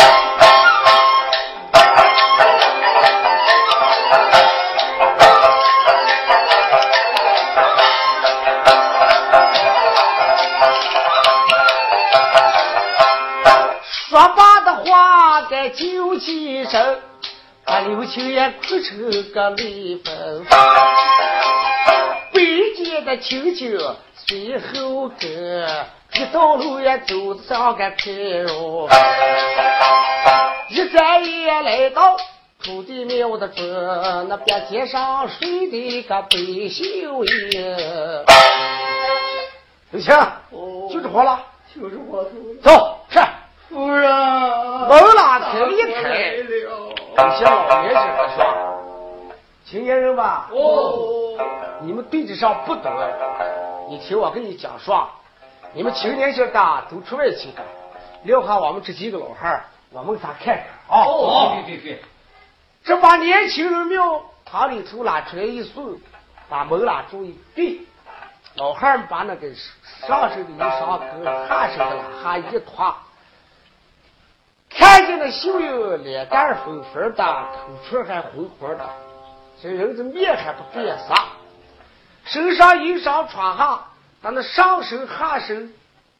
[14.09, 16.99] 说罢的话该就几声，
[17.65, 20.47] 把刘青也哭成个泪奔。
[22.37, 23.79] 北街的青青
[24.15, 25.67] 随后跟，
[26.13, 28.87] 一道路也走上个开哟。
[30.69, 32.15] 一转眼来到
[32.63, 36.29] 土地庙的这，那边街上睡的个百
[36.69, 38.25] 姓爷。
[39.93, 40.15] 刘青，
[40.51, 41.41] 哦，就是活了，
[41.75, 42.31] 就是我头。
[42.63, 43.19] 走，是。
[43.71, 46.45] 夫人，门拉开了一开，了。
[47.17, 48.45] 有些老年人的说
[49.69, 51.37] ：“青年人吧，哦，
[51.81, 52.93] 你们对子上不懂，
[53.91, 55.09] 你听我跟你讲说，
[55.73, 57.67] 你们青年些的都出外去干，
[58.23, 60.65] 留下我们这几个老汉儿，我们仨看看。
[60.89, 61.03] 啊。
[61.05, 62.01] 哦，对对对，
[62.85, 65.99] 这把年轻人庙堂里头拉出来一送，
[66.49, 67.89] 把门拉住一闭，
[68.55, 69.49] 老汉儿把那个
[70.07, 72.95] 上身的衣裳跟下身的拉哈一脱。
[74.71, 78.89] 看见那秀英脸蛋粉粉的，口唇还红红的，
[79.63, 81.15] 这人的面还不变色，
[82.25, 83.81] 身上衣裳穿下，
[84.21, 85.73] 把那上身下身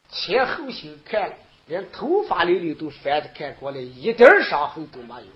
[0.09, 1.33] 前后心看，
[1.67, 5.27] 连头发里里都翻着看过来，一点伤痕都没有。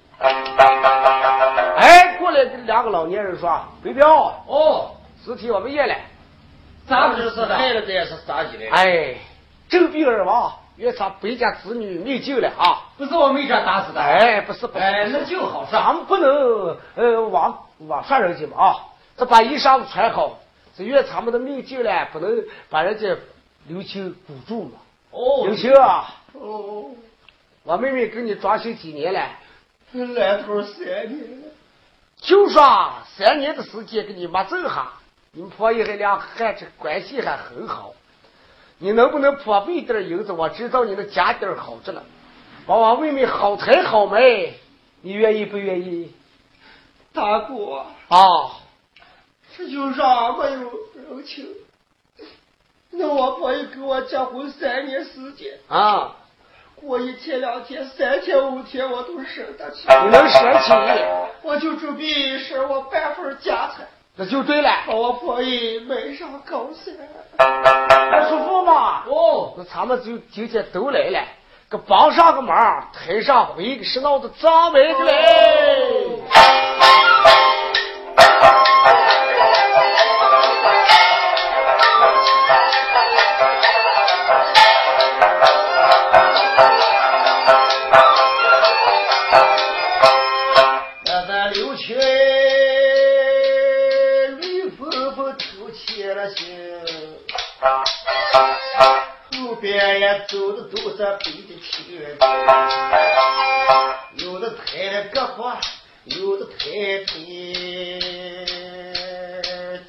[1.77, 4.07] 哎，过来跟两个老年人说：“北彪，
[4.47, 4.95] 哦，
[5.25, 5.95] 尸体我们验了，
[6.87, 7.57] 咋不是的？
[7.57, 8.69] 害了的也是咋的嘞？
[8.69, 9.15] 哎，
[9.69, 12.89] 正病而亡。”愿他北家子女命救了啊！
[12.97, 15.72] 不是我们这打死的，哎，不是不是，哎，那就好说。
[15.72, 18.76] 咱们不能呃往往上人家嘛啊！
[19.17, 20.39] 这把衣裳穿好，
[20.76, 23.15] 这愿他们的命救了，不能把人家
[23.67, 24.80] 刘青堵住嘛。
[25.11, 26.91] 哦，刘青啊，哦，
[27.63, 29.28] 我妹妹跟你装修几年了？
[30.15, 31.41] 来头三年。
[32.22, 34.93] 就说三年的时间给你妈挣哈，
[35.32, 37.93] 你们婆姨还俩还这关系还很好。
[38.82, 40.32] 你能不能破费点银子？
[40.32, 42.01] 我知道你的家底儿好着呢，
[42.65, 44.19] 把我妹妹好抬好卖，
[45.01, 46.11] 你愿意不愿意？
[47.13, 48.17] 大哥啊，
[49.55, 51.47] 这就让没有人情。
[52.89, 56.15] 那我婆姨跟我结婚三年时间啊，
[56.75, 59.88] 过一天两天三天五天我都舍得起。
[59.88, 60.73] 你能舍起？
[61.43, 63.88] 我就准备省我半份家产。
[64.22, 66.93] 那就对了，把我婆姨没啥高兴。
[67.39, 71.19] 那叔父嘛，哦，那咱们就今天都来了，
[71.67, 76.19] 给帮上个忙，抬上回个是闹的张门的嘞。
[95.74, 96.45] 起了心，
[99.32, 102.07] 后边也走的都是背的亲，
[104.17, 105.55] 有的抬了胳膊，
[106.05, 106.59] 有的抬
[107.05, 107.13] 腿，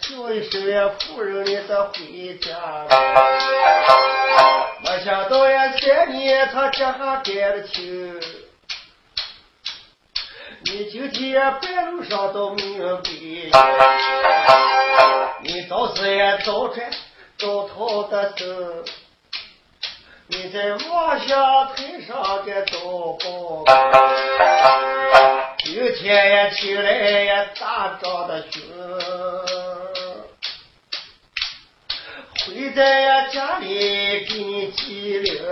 [0.01, 2.89] 叫一声呀夫人你得回家了。
[4.85, 8.20] 没想到呀三年他这下改了亲。
[10.64, 13.01] 你今天半路上到明白，
[15.42, 16.90] 你早死也早穿，
[17.38, 18.44] 早逃的走。
[20.28, 22.78] 你在马下腿上的糟
[23.20, 23.64] 糕。
[25.64, 28.62] 今天也起来也打仗的凶，
[32.46, 35.42] 会在呀家里给你拘灵。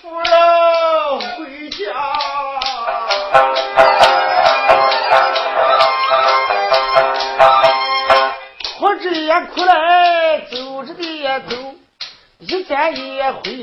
[0.00, 1.78] 夫人回家。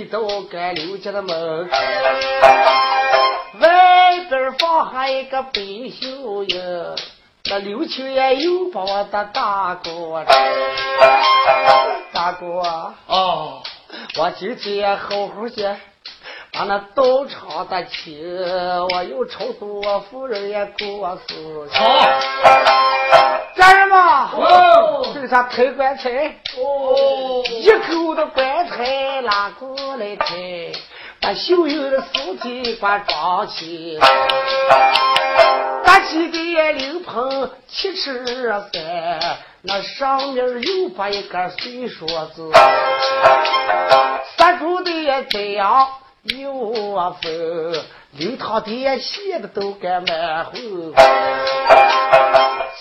[0.09, 1.69] 到该刘家的门，
[3.59, 5.51] 外边放下一个白
[5.99, 6.95] 袖子，
[7.49, 10.23] 那刘秋也又把我的大哥，
[12.13, 13.61] 大哥啊，哦，
[14.17, 15.75] 我今天好好些。
[16.57, 18.19] 把那道场的起，
[18.91, 21.69] 我又超度我夫人也过世。
[21.71, 21.85] 好，
[23.55, 26.09] 家人们，哦，这个啥抬棺材？
[26.57, 30.71] 哦，一口的棺材拉过来抬，
[31.21, 33.99] 把秀秀的尸体把装起。
[35.83, 38.25] 搭起的灵棚七尺
[38.73, 42.51] 三，那上面又把一个碎梭子，
[44.37, 45.87] 杀猪的也这样。
[46.35, 47.31] 有啊分，
[48.11, 50.51] 流淌的写的都该满后，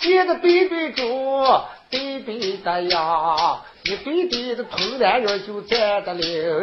[0.00, 6.62] 写的背背中，背背的呀，一对对的童男女就站的了。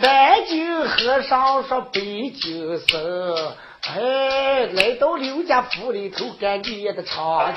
[0.00, 3.54] 南京和尚说北京僧，
[3.94, 7.52] 哎，来到刘家府里头干念的唱，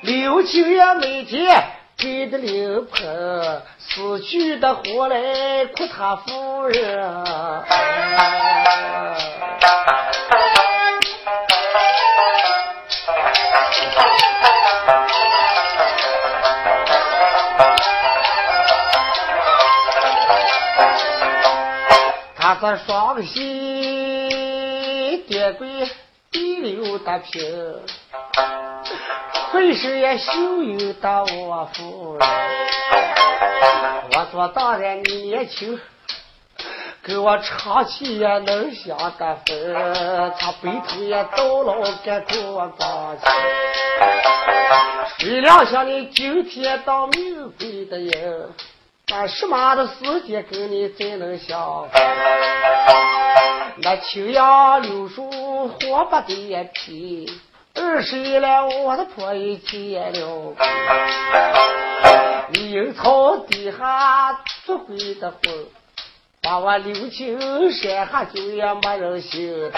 [0.00, 1.62] 刘青也每天。
[2.00, 7.24] 给的灵棚，死去的活来哭他夫人。
[22.34, 25.68] 他这双膝跌跪
[26.32, 27.42] 地流大平。
[29.52, 32.28] 浑身也秀有的我夫人，
[34.14, 35.80] 我做大人你年轻，
[37.02, 43.24] 给我唱起也能想得分，他背头也到老该给我光起。
[45.18, 48.50] 谁料想你今天当命贵的人，
[49.08, 52.00] 把什么的时间跟你才能相逢？
[53.82, 55.28] 那青杨柳树
[55.66, 57.26] 火把的皮。
[57.74, 60.54] 二十一了，我的婆姨结了，
[62.52, 65.40] 阴草底下做鬼的魂，
[66.42, 67.38] 把我留青
[67.70, 69.70] 山下就也没人信。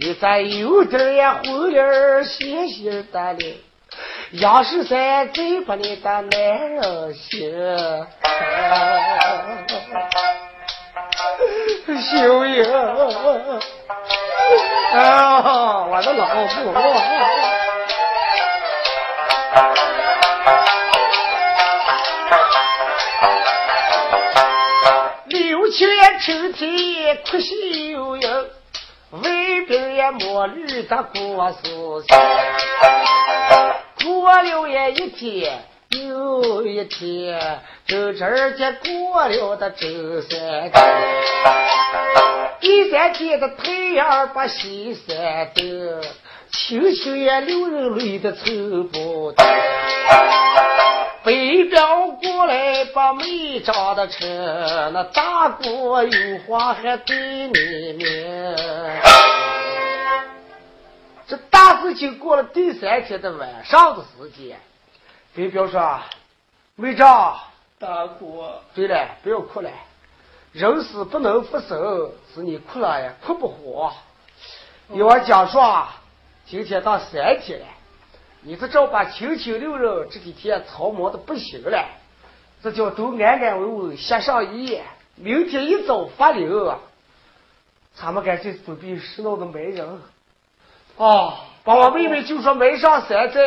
[0.00, 3.38] 你再有点也混脸歇歇的了，
[4.32, 7.50] 要是再再把你的男人心，
[12.12, 12.64] 秀英。
[14.94, 16.34] 啊，我的老婆！
[25.26, 28.30] 六七年秋天哭秀英，
[29.10, 29.20] 外
[29.66, 31.58] 边也没绿的过事
[32.06, 32.16] 情，
[34.04, 35.64] 过了也一天
[35.94, 39.86] 有一天，就这间过了的周
[40.22, 40.72] 三天。
[42.60, 46.00] 第三天的太阳把西山顶，
[46.50, 48.42] 青青也流人泪的愁
[48.92, 49.46] 不停。
[51.22, 51.82] 北边
[52.22, 54.28] 过来把眉长的成，
[54.92, 57.16] 那大哥有话还对
[57.48, 58.56] 你明。
[61.26, 64.58] 这大事情过了第三天的晚上的时间，
[65.34, 66.00] 北表说
[66.76, 67.36] ：“梅长，
[67.80, 69.70] 大哥，对了，不要哭了。”
[70.52, 73.92] 人死不能复生，是你哭了呀，哭不活。
[74.86, 75.88] 我讲说，
[76.46, 77.66] 今天到三天了，
[78.42, 81.84] 你这照把青青六人这几天操磨的不行了，
[82.62, 84.84] 这叫都安安稳稳歇上一夜，
[85.16, 86.76] 明天一早发灵，
[87.96, 90.00] 咱们赶紧准备拾掇的媒人。
[90.96, 93.40] 哦，把我妹妹就说埋上山寨，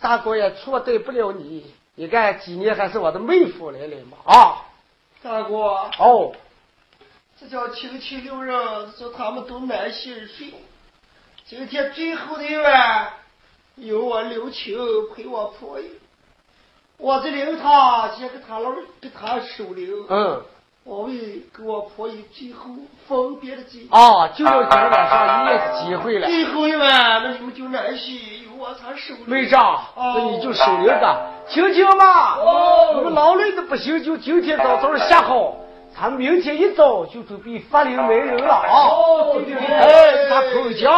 [0.00, 1.72] 大哥也错待不了你。
[1.94, 4.66] 你看几年还是我的妹夫来了嘛啊。
[5.22, 5.54] 大哥，
[5.98, 6.32] 哦，
[7.38, 10.54] 这叫亲戚六人，说他们都满心睡。
[11.44, 13.12] 今天最后的一晚，
[13.76, 14.78] 有我刘青
[15.14, 15.90] 陪我婆姨，
[16.96, 20.06] 我这灵堂先给他老给他守灵。
[20.08, 20.42] 嗯，
[20.82, 21.12] 我为
[21.54, 22.70] 给我婆姨最后
[23.06, 23.98] 分别的机会。
[23.98, 26.26] 哦，就要今天晚上一夜的机会了。
[26.26, 29.14] 最后一晚，那你们就安息，由我才守。
[29.26, 31.20] 没账，那你就守灵吧。
[31.48, 35.54] 听听嘛，我们劳累的不行，就今天早早下好，
[35.94, 38.88] 咱明天一早就准备发灵媒人了啊！
[38.88, 40.90] 哦，对对对，哎，打口叫。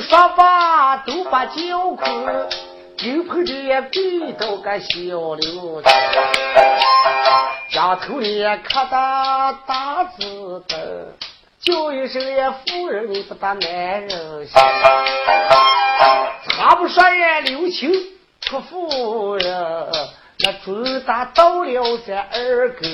[0.00, 2.48] 说吧，都把酒空。
[3.02, 5.82] 牛棚的背到个小刘
[7.70, 11.14] 家头里磕的大字的，
[11.62, 13.62] 叫一声呀夫人，你不打男
[14.06, 14.62] 人心。
[16.58, 17.90] 他不说呀刘青
[18.42, 19.90] 出夫人，
[20.40, 22.86] 那准打到了这二哥。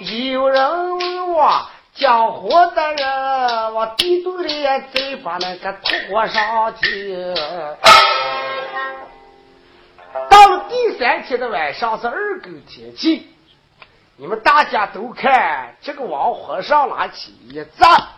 [0.00, 1.62] 有人问我。
[1.98, 7.34] 讲活的人往地洞里再把那个土火上去。
[10.30, 13.26] 到了第三天的晚上是二更天气，
[14.16, 18.10] 你们大家都看这个王和尚拿起一砸，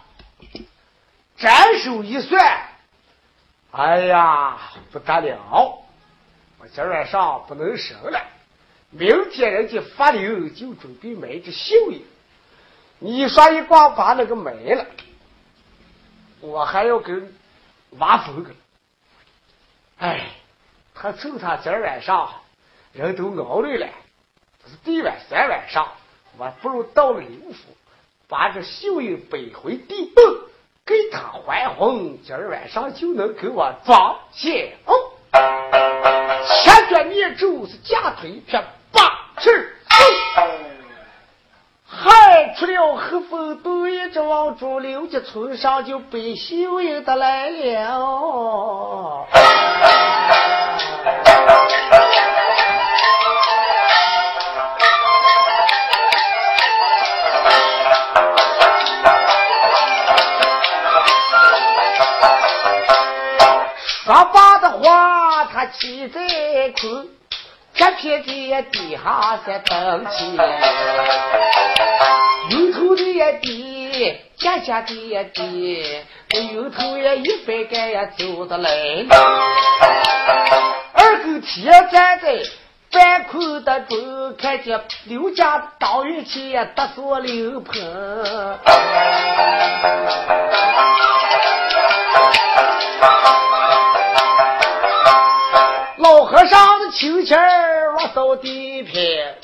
[1.38, 2.60] 斩首一算，
[3.70, 4.58] 哎呀
[4.92, 5.78] 不得了！
[6.58, 8.20] 我今晚上不能生了，
[8.90, 12.04] 明天人家发流就准备买只绣衣。
[13.02, 14.84] 你说一光把那个没了，
[16.40, 17.34] 我还要跟
[17.92, 18.50] 挖坟去。
[19.98, 20.26] 哎，
[20.94, 22.30] 他趁他今儿晚上
[22.92, 23.88] 人都熬累了，
[24.62, 25.88] 这是第晚三晚上，
[26.36, 27.74] 我不如到了刘府，
[28.28, 30.22] 把这秀英背回地洞，
[30.84, 34.94] 给他还魂，今儿晚上就能给我装钱哦。
[36.62, 39.00] 千卷面珠是假腿一片，八
[39.38, 39.56] 十走。
[39.56, 39.79] 害
[42.60, 49.26] 出了黑风，对着往主刘家村上就被秀英的来了。
[64.04, 66.20] 说罢的话，他气在
[66.78, 67.08] 空。
[67.80, 70.36] 这片地地下在等起，
[72.50, 76.04] 有头的地，家家的地，
[76.52, 78.70] 有头也一百个也走得来。
[80.92, 82.42] 二狗铁站在
[82.92, 87.80] 半空的中，看见刘家当运气得锁刘棚。
[95.96, 97.59] 老和尚的秋千儿
[98.10, 99.36] 往扫地片，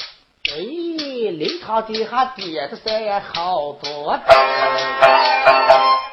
[0.51, 4.19] 哎，灵堂底下叠的山好多，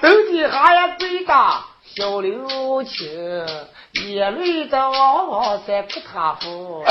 [0.02, 1.34] 灯底下呀跪着
[1.96, 3.46] 小刘青，
[3.94, 6.84] 眼泪的汪汪在不他扶。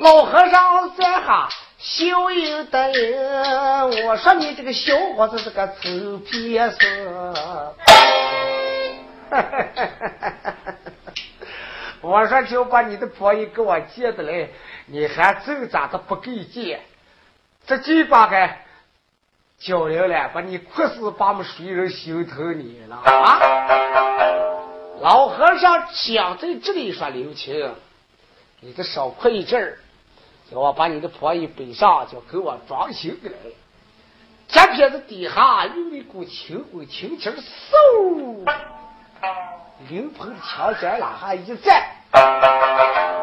[0.00, 1.48] 老和尚在下
[1.78, 6.76] 笑盈的人，我说你这个小伙子是个臭皮子。
[12.00, 14.48] 我说就把你的婆姨给我借的来，
[14.86, 16.80] 你还挣扎着不给借，
[17.66, 18.64] 这鸡巴还
[19.58, 23.40] 交流了，把你哭死，把我们谁人心疼你了啊！
[25.00, 27.74] 老和尚想在这里说刘青，
[28.60, 29.78] 你再少哭一阵儿，
[30.50, 33.36] 叫我把你的婆姨背上，就给我装新的来。
[34.48, 38.44] 这片子底下有一股轻微轻轻嗖。
[39.86, 41.88] 刘鹏的枪尖拉下一站，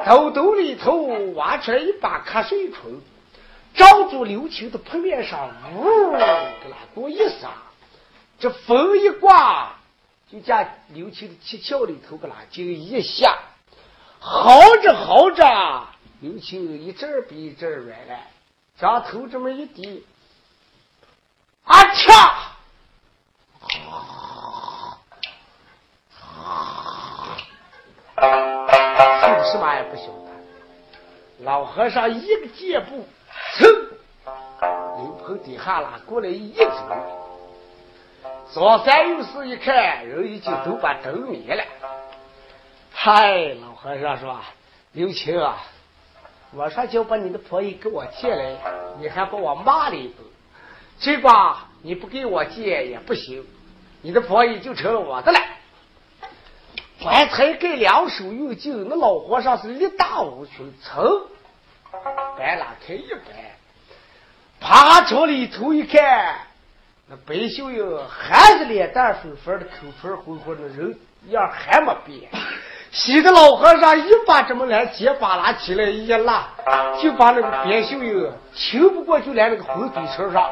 [0.05, 0.95] 兜兜里头
[1.33, 3.01] 挖出来一把瞌睡虫，
[3.73, 7.49] 照住刘青的扑面上，呜，给那过一撒，
[8.39, 9.73] 这风一刮，
[10.31, 13.37] 就将刘青的七窍里头给那就一下，
[14.19, 15.87] 好着好着，
[16.21, 18.17] 刘青一阵比一阵软了，
[18.79, 20.05] 将头这么一低，
[21.65, 22.54] 啊嚓！
[29.55, 31.43] 什么也不晓得。
[31.45, 33.05] 老和尚一个箭步，
[33.57, 33.87] 噌，
[34.97, 36.69] 刘棚底下拉过来一走，
[38.51, 41.63] 左三右四一看，人已经都把灯灭了。
[42.91, 44.37] 嗨，老和尚说
[44.91, 45.63] ：“刘青啊，
[46.53, 48.57] 我说就把你的婆姨给我借来，
[48.99, 50.17] 你还把我骂了一顿。
[50.99, 53.45] 这把你不给我借也不行，
[54.01, 55.39] 你的婆姨就成了我的了。”
[57.05, 61.21] 怀才给两手用劲，那老和尚是力大无穷，噌，
[62.35, 63.55] 白拉开一掰，
[64.59, 66.35] 爬朝里头一看，
[67.07, 70.97] 那白秀英还是脸蛋粉粉的，口唇红红的，人
[71.27, 72.27] 样还没变。
[72.89, 76.47] 喜的老和尚一把这么来结巴拉起来一拉，
[76.99, 80.49] 就把那个白秀英亲不过，就来那个红嘴唇上，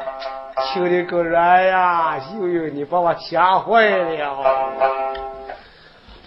[0.68, 5.03] 亲的个人呀，秀英你把我吓坏了。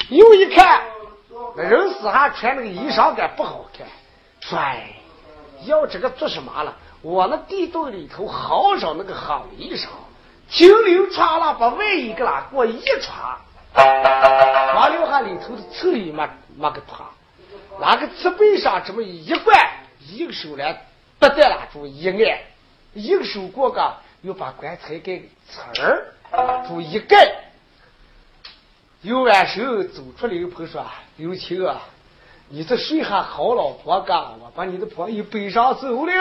[0.10, 0.84] 又一看，
[1.56, 3.86] 那人死还穿那个衣裳干不好看，
[4.40, 4.88] 帅，
[5.66, 6.76] 要这个做什么了？
[7.02, 9.88] 我那地洞里头好少那个好衣裳，
[10.50, 13.38] 停留穿了，把外衣给他给我一穿，
[14.74, 17.06] 光留下里头的臭衣没没个怕，
[17.80, 19.56] 那个瓷杯上这么一灌，
[20.08, 20.86] 一个手来
[21.20, 22.40] 不带拉住一按，
[22.94, 26.14] 一个手过个又把棺材给瓷儿
[26.68, 27.30] 住一盖，
[29.04, 30.84] 又完手走出来又朋说
[31.18, 31.82] ：“刘青啊，
[32.50, 36.14] 你这睡下好老婆干，我把你的婆又背上走了。”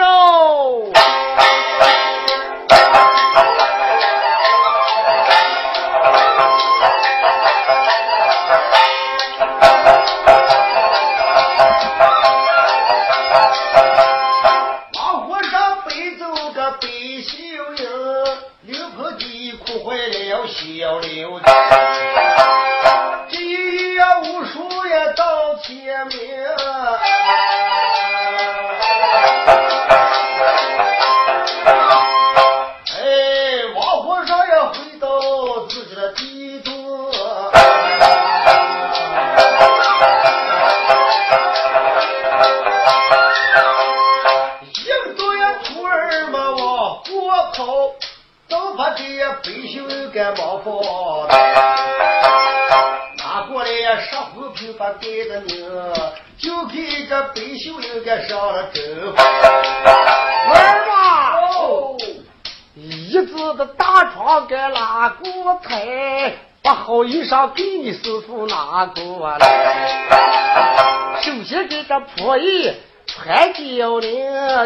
[67.05, 72.73] 衣裳给你师傅拿过来，首先给这婆姨
[73.05, 74.11] 穿交领，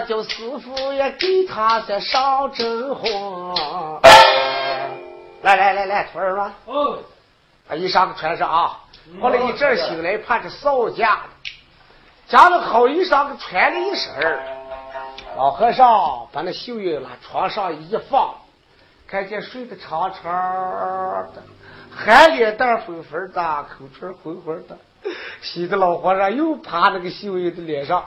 [0.08, 4.02] 叫师傅也给他再上正红。
[5.44, 7.00] 来来来来，徒儿们，哦，
[7.68, 8.80] 把衣裳给穿上啊！
[9.20, 11.24] 我了一阵醒来，怕这扫家，
[12.28, 14.40] 将那好衣裳给穿了一身
[15.36, 18.36] 老和尚把那绣衣往床上一放，
[19.08, 20.24] 看见睡得长长
[21.34, 21.44] 的。
[21.94, 24.78] 汗脸蛋粉粉的，口唇红红的，
[25.42, 28.06] 洗的老和尚又趴那个秀英的脸上，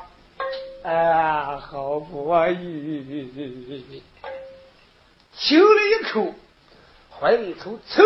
[0.83, 4.03] 哎，好不易，
[5.37, 6.33] 亲了一口，
[7.21, 8.03] 怀里头噌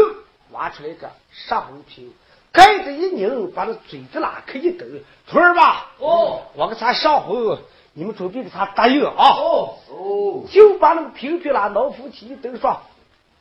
[0.50, 2.12] 挖出来个上红瓶，
[2.58, 4.84] 盖子一拧，把那嘴子拉开一抖，
[5.30, 7.56] 徒儿吧，哦，我给他上红，
[7.92, 12.80] 你们准备给他答应啊，哦哦，就把那个瓶瓶拉老夫妻一抖说。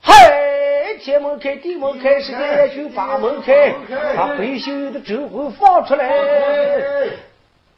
[0.04, 0.14] 嗨，
[1.02, 3.74] 天门开，地门开，十间也就把门开，
[4.16, 6.08] 把白秀的征婚放出来。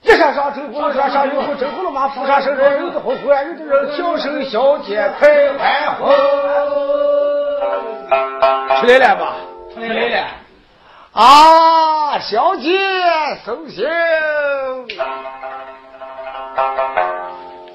[0.01, 2.09] 一山上征婚，山上有婚，征婚了嘛？
[2.09, 6.13] 府上生人，有的婚婚，有的人小声小姐快完婚。
[8.81, 9.37] 出来了吧？
[9.73, 10.27] 出来了。
[11.11, 12.79] 啊，小姐
[13.43, 13.85] 送行。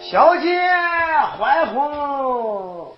[0.00, 0.60] 小姐
[1.38, 2.96] 欢呼。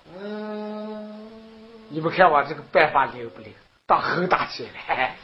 [1.89, 3.55] 你们看我这个办法灵不灵？
[3.87, 5.15] 当猴大起来！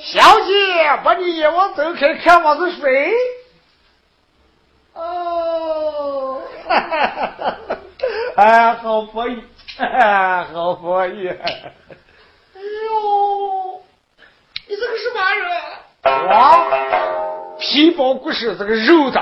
[0.00, 3.12] 小姐，把你眼往睁开，看我是谁？
[4.94, 7.76] 哦，哈哈哈哈哈！
[8.36, 9.42] 哎，好佛爷，
[10.54, 11.28] 好佛意！
[12.60, 13.82] 哎呦，
[14.68, 15.48] 你这个什么人？
[16.04, 19.18] 我皮包骨是这个肉的。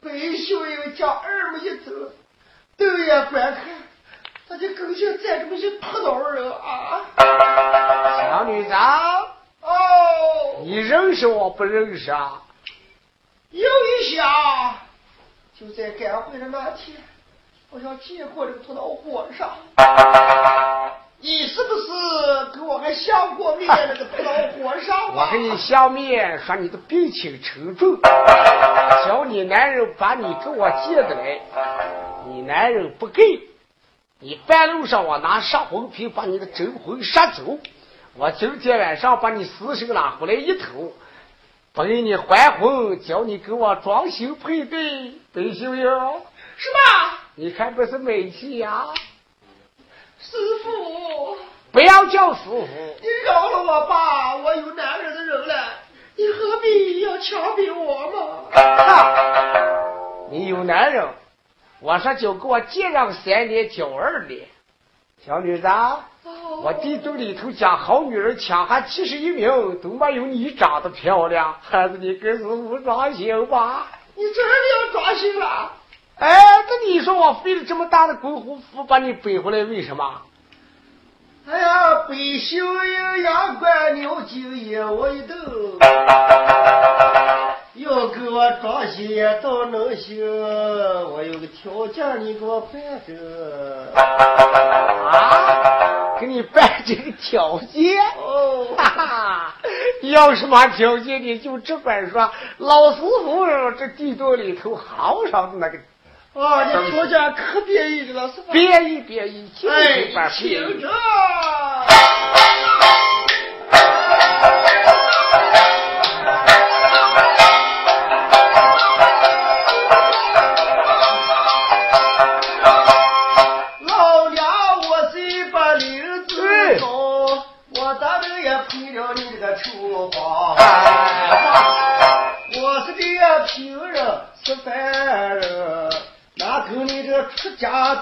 [0.00, 1.92] 北秀英将二目一走，
[2.78, 3.64] 瞪眼观看。
[4.48, 7.04] 他就更像咱这么些破道人啊！
[7.18, 12.42] 小女子，哦，你认识我不认识啊？
[13.50, 14.78] 有一下，
[15.60, 16.96] 就在赶回的那天，
[17.68, 19.50] 我想见过这个头脑和尚。
[21.20, 21.86] 你是不是
[22.54, 24.30] 跟我还相过面那个不老
[24.70, 25.16] 和尚？
[25.16, 27.98] 我跟你相面，说你的病情沉重，
[29.04, 31.40] 叫你男人把你给我接的来，
[32.28, 33.22] 你男人不给。
[34.20, 37.58] 你半路上，我拿杀魂瓶把你的真魂杀走。
[38.16, 40.92] 我今天晚上把你死神拉回来一头，
[41.72, 45.82] 不给你还魂，叫你给我装修配对，对秀英。
[46.56, 47.18] 是吧？
[47.34, 48.84] 你看不是美气呀？
[50.20, 51.36] 师傅，
[51.70, 52.66] 不要叫师傅。
[53.00, 55.54] 你饶了我吧，我有男人的人了，
[56.16, 58.44] 你何必要强逼我嘛？
[60.30, 61.06] 你有男人。
[61.80, 64.48] 我说就给我借上三年交二年，
[65.24, 65.68] 小女子，
[66.64, 69.48] 我地洞里头讲好女人，抢还七十一名，
[69.80, 71.54] 都没有你长得漂亮。
[71.62, 73.86] 孩子，你跟师傅装行吧？
[74.16, 75.72] 你真的要装行了？
[76.18, 76.28] 哎，
[76.66, 80.22] 那你说我费了这么大的功夫把你背回来，为什么？
[81.48, 85.34] 哎呀，背秀英牙关牛筋也我一抖。
[87.74, 90.20] 要给我装修也倒能行，
[91.12, 93.14] 我有个条件，你给我办着。
[95.08, 97.96] 啊，给你办这个条件？
[98.20, 99.54] 哦，哈哈，
[100.02, 102.28] 要什么条件你就只管说。
[102.58, 103.46] 老师傅
[103.78, 105.78] 这地洞里头好上的那个。
[106.38, 108.52] 啊，你坐下可便宜了，是吧？
[108.52, 110.88] 便宜便宜，哎，听着。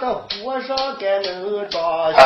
[0.07, 2.19] 家的和尚该能装修，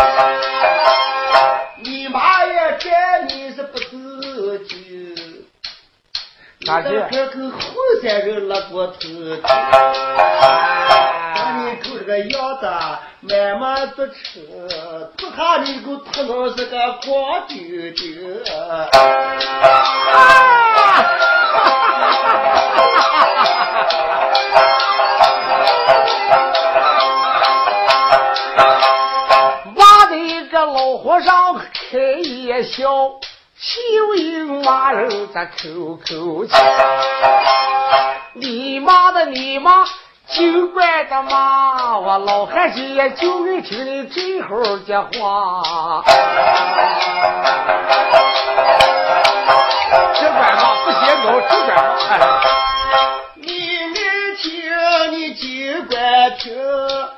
[1.83, 2.93] 你妈也见
[3.29, 5.47] 你是不自己，
[6.59, 7.59] 你再看看后
[8.03, 8.99] 三人拉过头，
[11.35, 12.67] 看你狗这个样子，
[13.23, 14.13] 慢慢坐车，
[15.17, 17.57] 不怕你狗头脑是个光丢
[17.93, 18.05] 丢。
[32.71, 32.89] 夜笑，
[33.59, 36.55] 秀英骂人在口口气。
[38.35, 39.85] 你妈的你妈，
[40.29, 41.99] 就怪的妈！
[41.99, 46.05] 我老汉姐就爱听你这会讲话。
[50.15, 51.71] 这管嘛不嫌高，这管
[52.21, 52.25] 嘛。
[53.35, 53.49] 你
[53.89, 53.99] 没
[54.41, 54.49] 听，
[55.11, 55.99] 你就管
[56.39, 56.55] 听。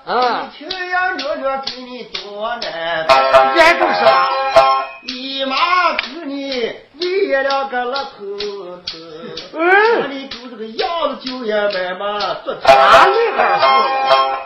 [0.06, 0.48] 嗯。
[0.60, 3.06] 你听呀，娘娘给你多难。
[3.06, 4.41] 俺就是啦，你妈给你
[7.32, 8.36] 喂了个老头
[8.84, 13.64] 子，嗯，你就这个样子就也买嘛做茶厉害是，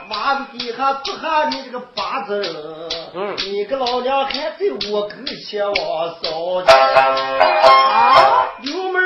[0.09, 4.59] 妈的底下坐下你这个八字，嗯，你个老娘还在
[4.93, 5.75] 我跟前往
[6.23, 9.03] 烧去，啊，油门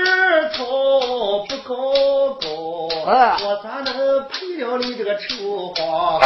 [0.52, 0.62] 操
[1.48, 1.74] 不高
[2.34, 2.48] 高，
[3.06, 6.20] 我咋能赔了你这个丑话？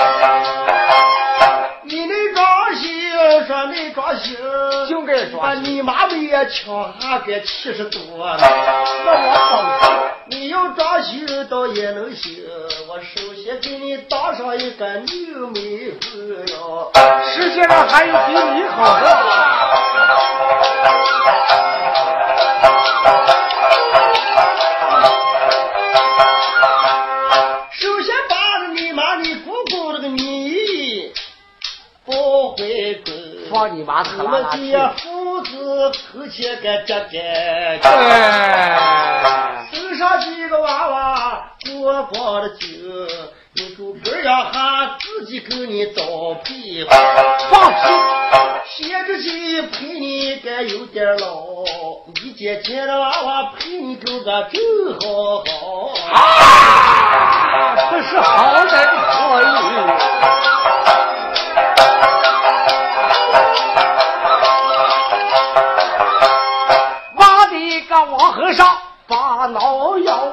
[5.44, 8.38] 把你妈没也抢下个七十多了。
[9.04, 12.42] 那我装，你要装修倒也能行。
[12.88, 16.90] 我首先给你打上一个牛眉子哟。
[17.34, 19.06] 世界上还有比你好的。
[27.70, 28.34] 首先把
[28.72, 31.12] 你妈你姑姑那个你。
[32.06, 32.12] 不
[32.50, 34.76] 回归，放你妈特拉拉去！
[35.84, 37.12] 父子后前个这个，
[39.72, 42.66] 手上几个娃娃过光了酒，
[43.54, 46.02] 你就不让他自己给你找
[46.42, 46.86] 屁
[47.50, 47.76] 放屁！
[48.66, 51.64] 闲着气陪你该有点老，
[52.22, 54.62] 你姐姐的娃娃陪你够个真
[55.00, 55.92] 好好。
[56.12, 56.16] 啊！
[57.90, 61.03] 这是好歹的可以。
[69.44, 70.28] 把挠腰，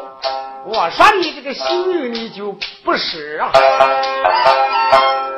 [0.65, 2.55] 我说你这个心你就
[2.85, 3.51] 不是啊，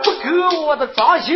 [0.04, 1.34] 不给我的装修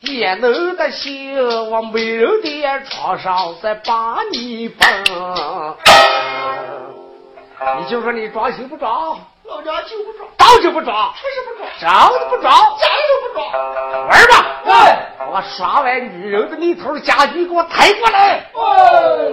[0.00, 1.36] 也能得心，
[1.70, 4.88] 我美人的床上再把你绑。
[7.78, 9.18] 你就说你装修不装？
[9.46, 13.46] 老娘就不装，到就不装，还是不装，装都不装，家里都不装。
[14.08, 14.72] 玩吧，喂，
[15.30, 18.50] 我耍完女人的那头家具，给我抬过来。
[18.54, 19.30] 哦，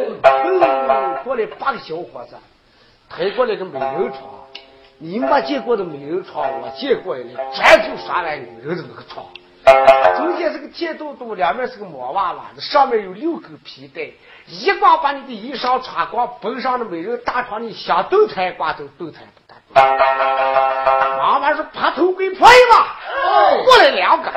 [1.24, 2.36] 过来八个小伙子，
[3.09, 4.22] 抬过来个美人床。
[4.97, 9.26] 你没见过的美人床，我见过的，全就耍完女人的那个床。
[10.18, 14.12] 中间是个铁洞洞，两面是个毛娃娃，上面有六根皮带，
[14.47, 19.24] 一光把你的衣裳穿光，蹦上的美人大床，你想动弹挂都动弹。
[19.74, 22.86] 妈妈说：“把头鬼婆姨嘛，
[23.63, 24.32] 过来两个，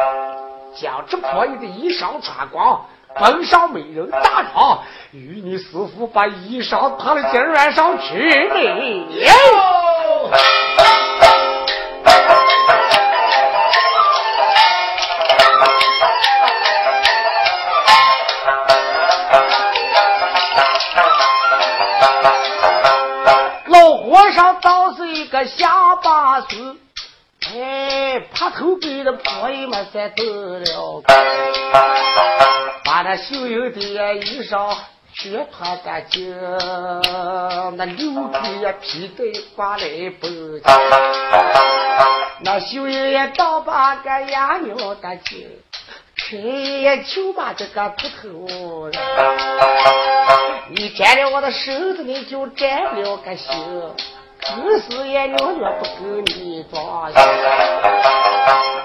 [0.80, 2.85] 将这婆姨的衣裳穿光，
[3.20, 4.80] 奔上美人大床，
[5.12, 8.14] 与你师傅把衣裳躺在金软上去
[24.97, 26.76] 是一？”个乡巴子，
[27.53, 31.03] 哎，怕头给的婆姨们才走了，
[32.84, 34.76] 把那绣有的衣裳
[35.12, 36.32] 全脱干净，
[37.76, 39.24] 那牛皮也皮带
[39.57, 39.84] 刮来
[40.20, 40.28] 不
[42.42, 45.49] 那秀英也倒把个牙鸟干净，
[46.16, 48.47] 开也就把这个骨头。
[50.70, 53.51] 你沾了我的手子，你就沾了个心。
[54.47, 57.11] 可是也鸟鸟不跟你装。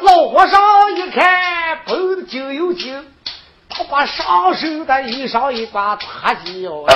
[0.02, 3.14] 老和尚一看，绷的就有劲。
[3.70, 6.88] 他把上身的衣裳一挂，他就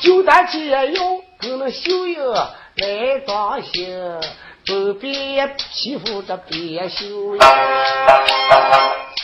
[0.00, 1.02] 就在解药
[1.40, 4.20] 跟那秀英来装行，
[4.64, 7.04] 周边欺负着别秀
[7.36, 7.40] 英，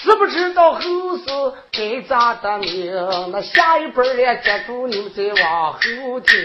[0.03, 0.81] 知不知道后
[1.17, 1.25] 事
[1.73, 2.93] 该咋的命？
[3.33, 5.81] 那下一辈儿接住你们再往后
[6.21, 6.37] 听。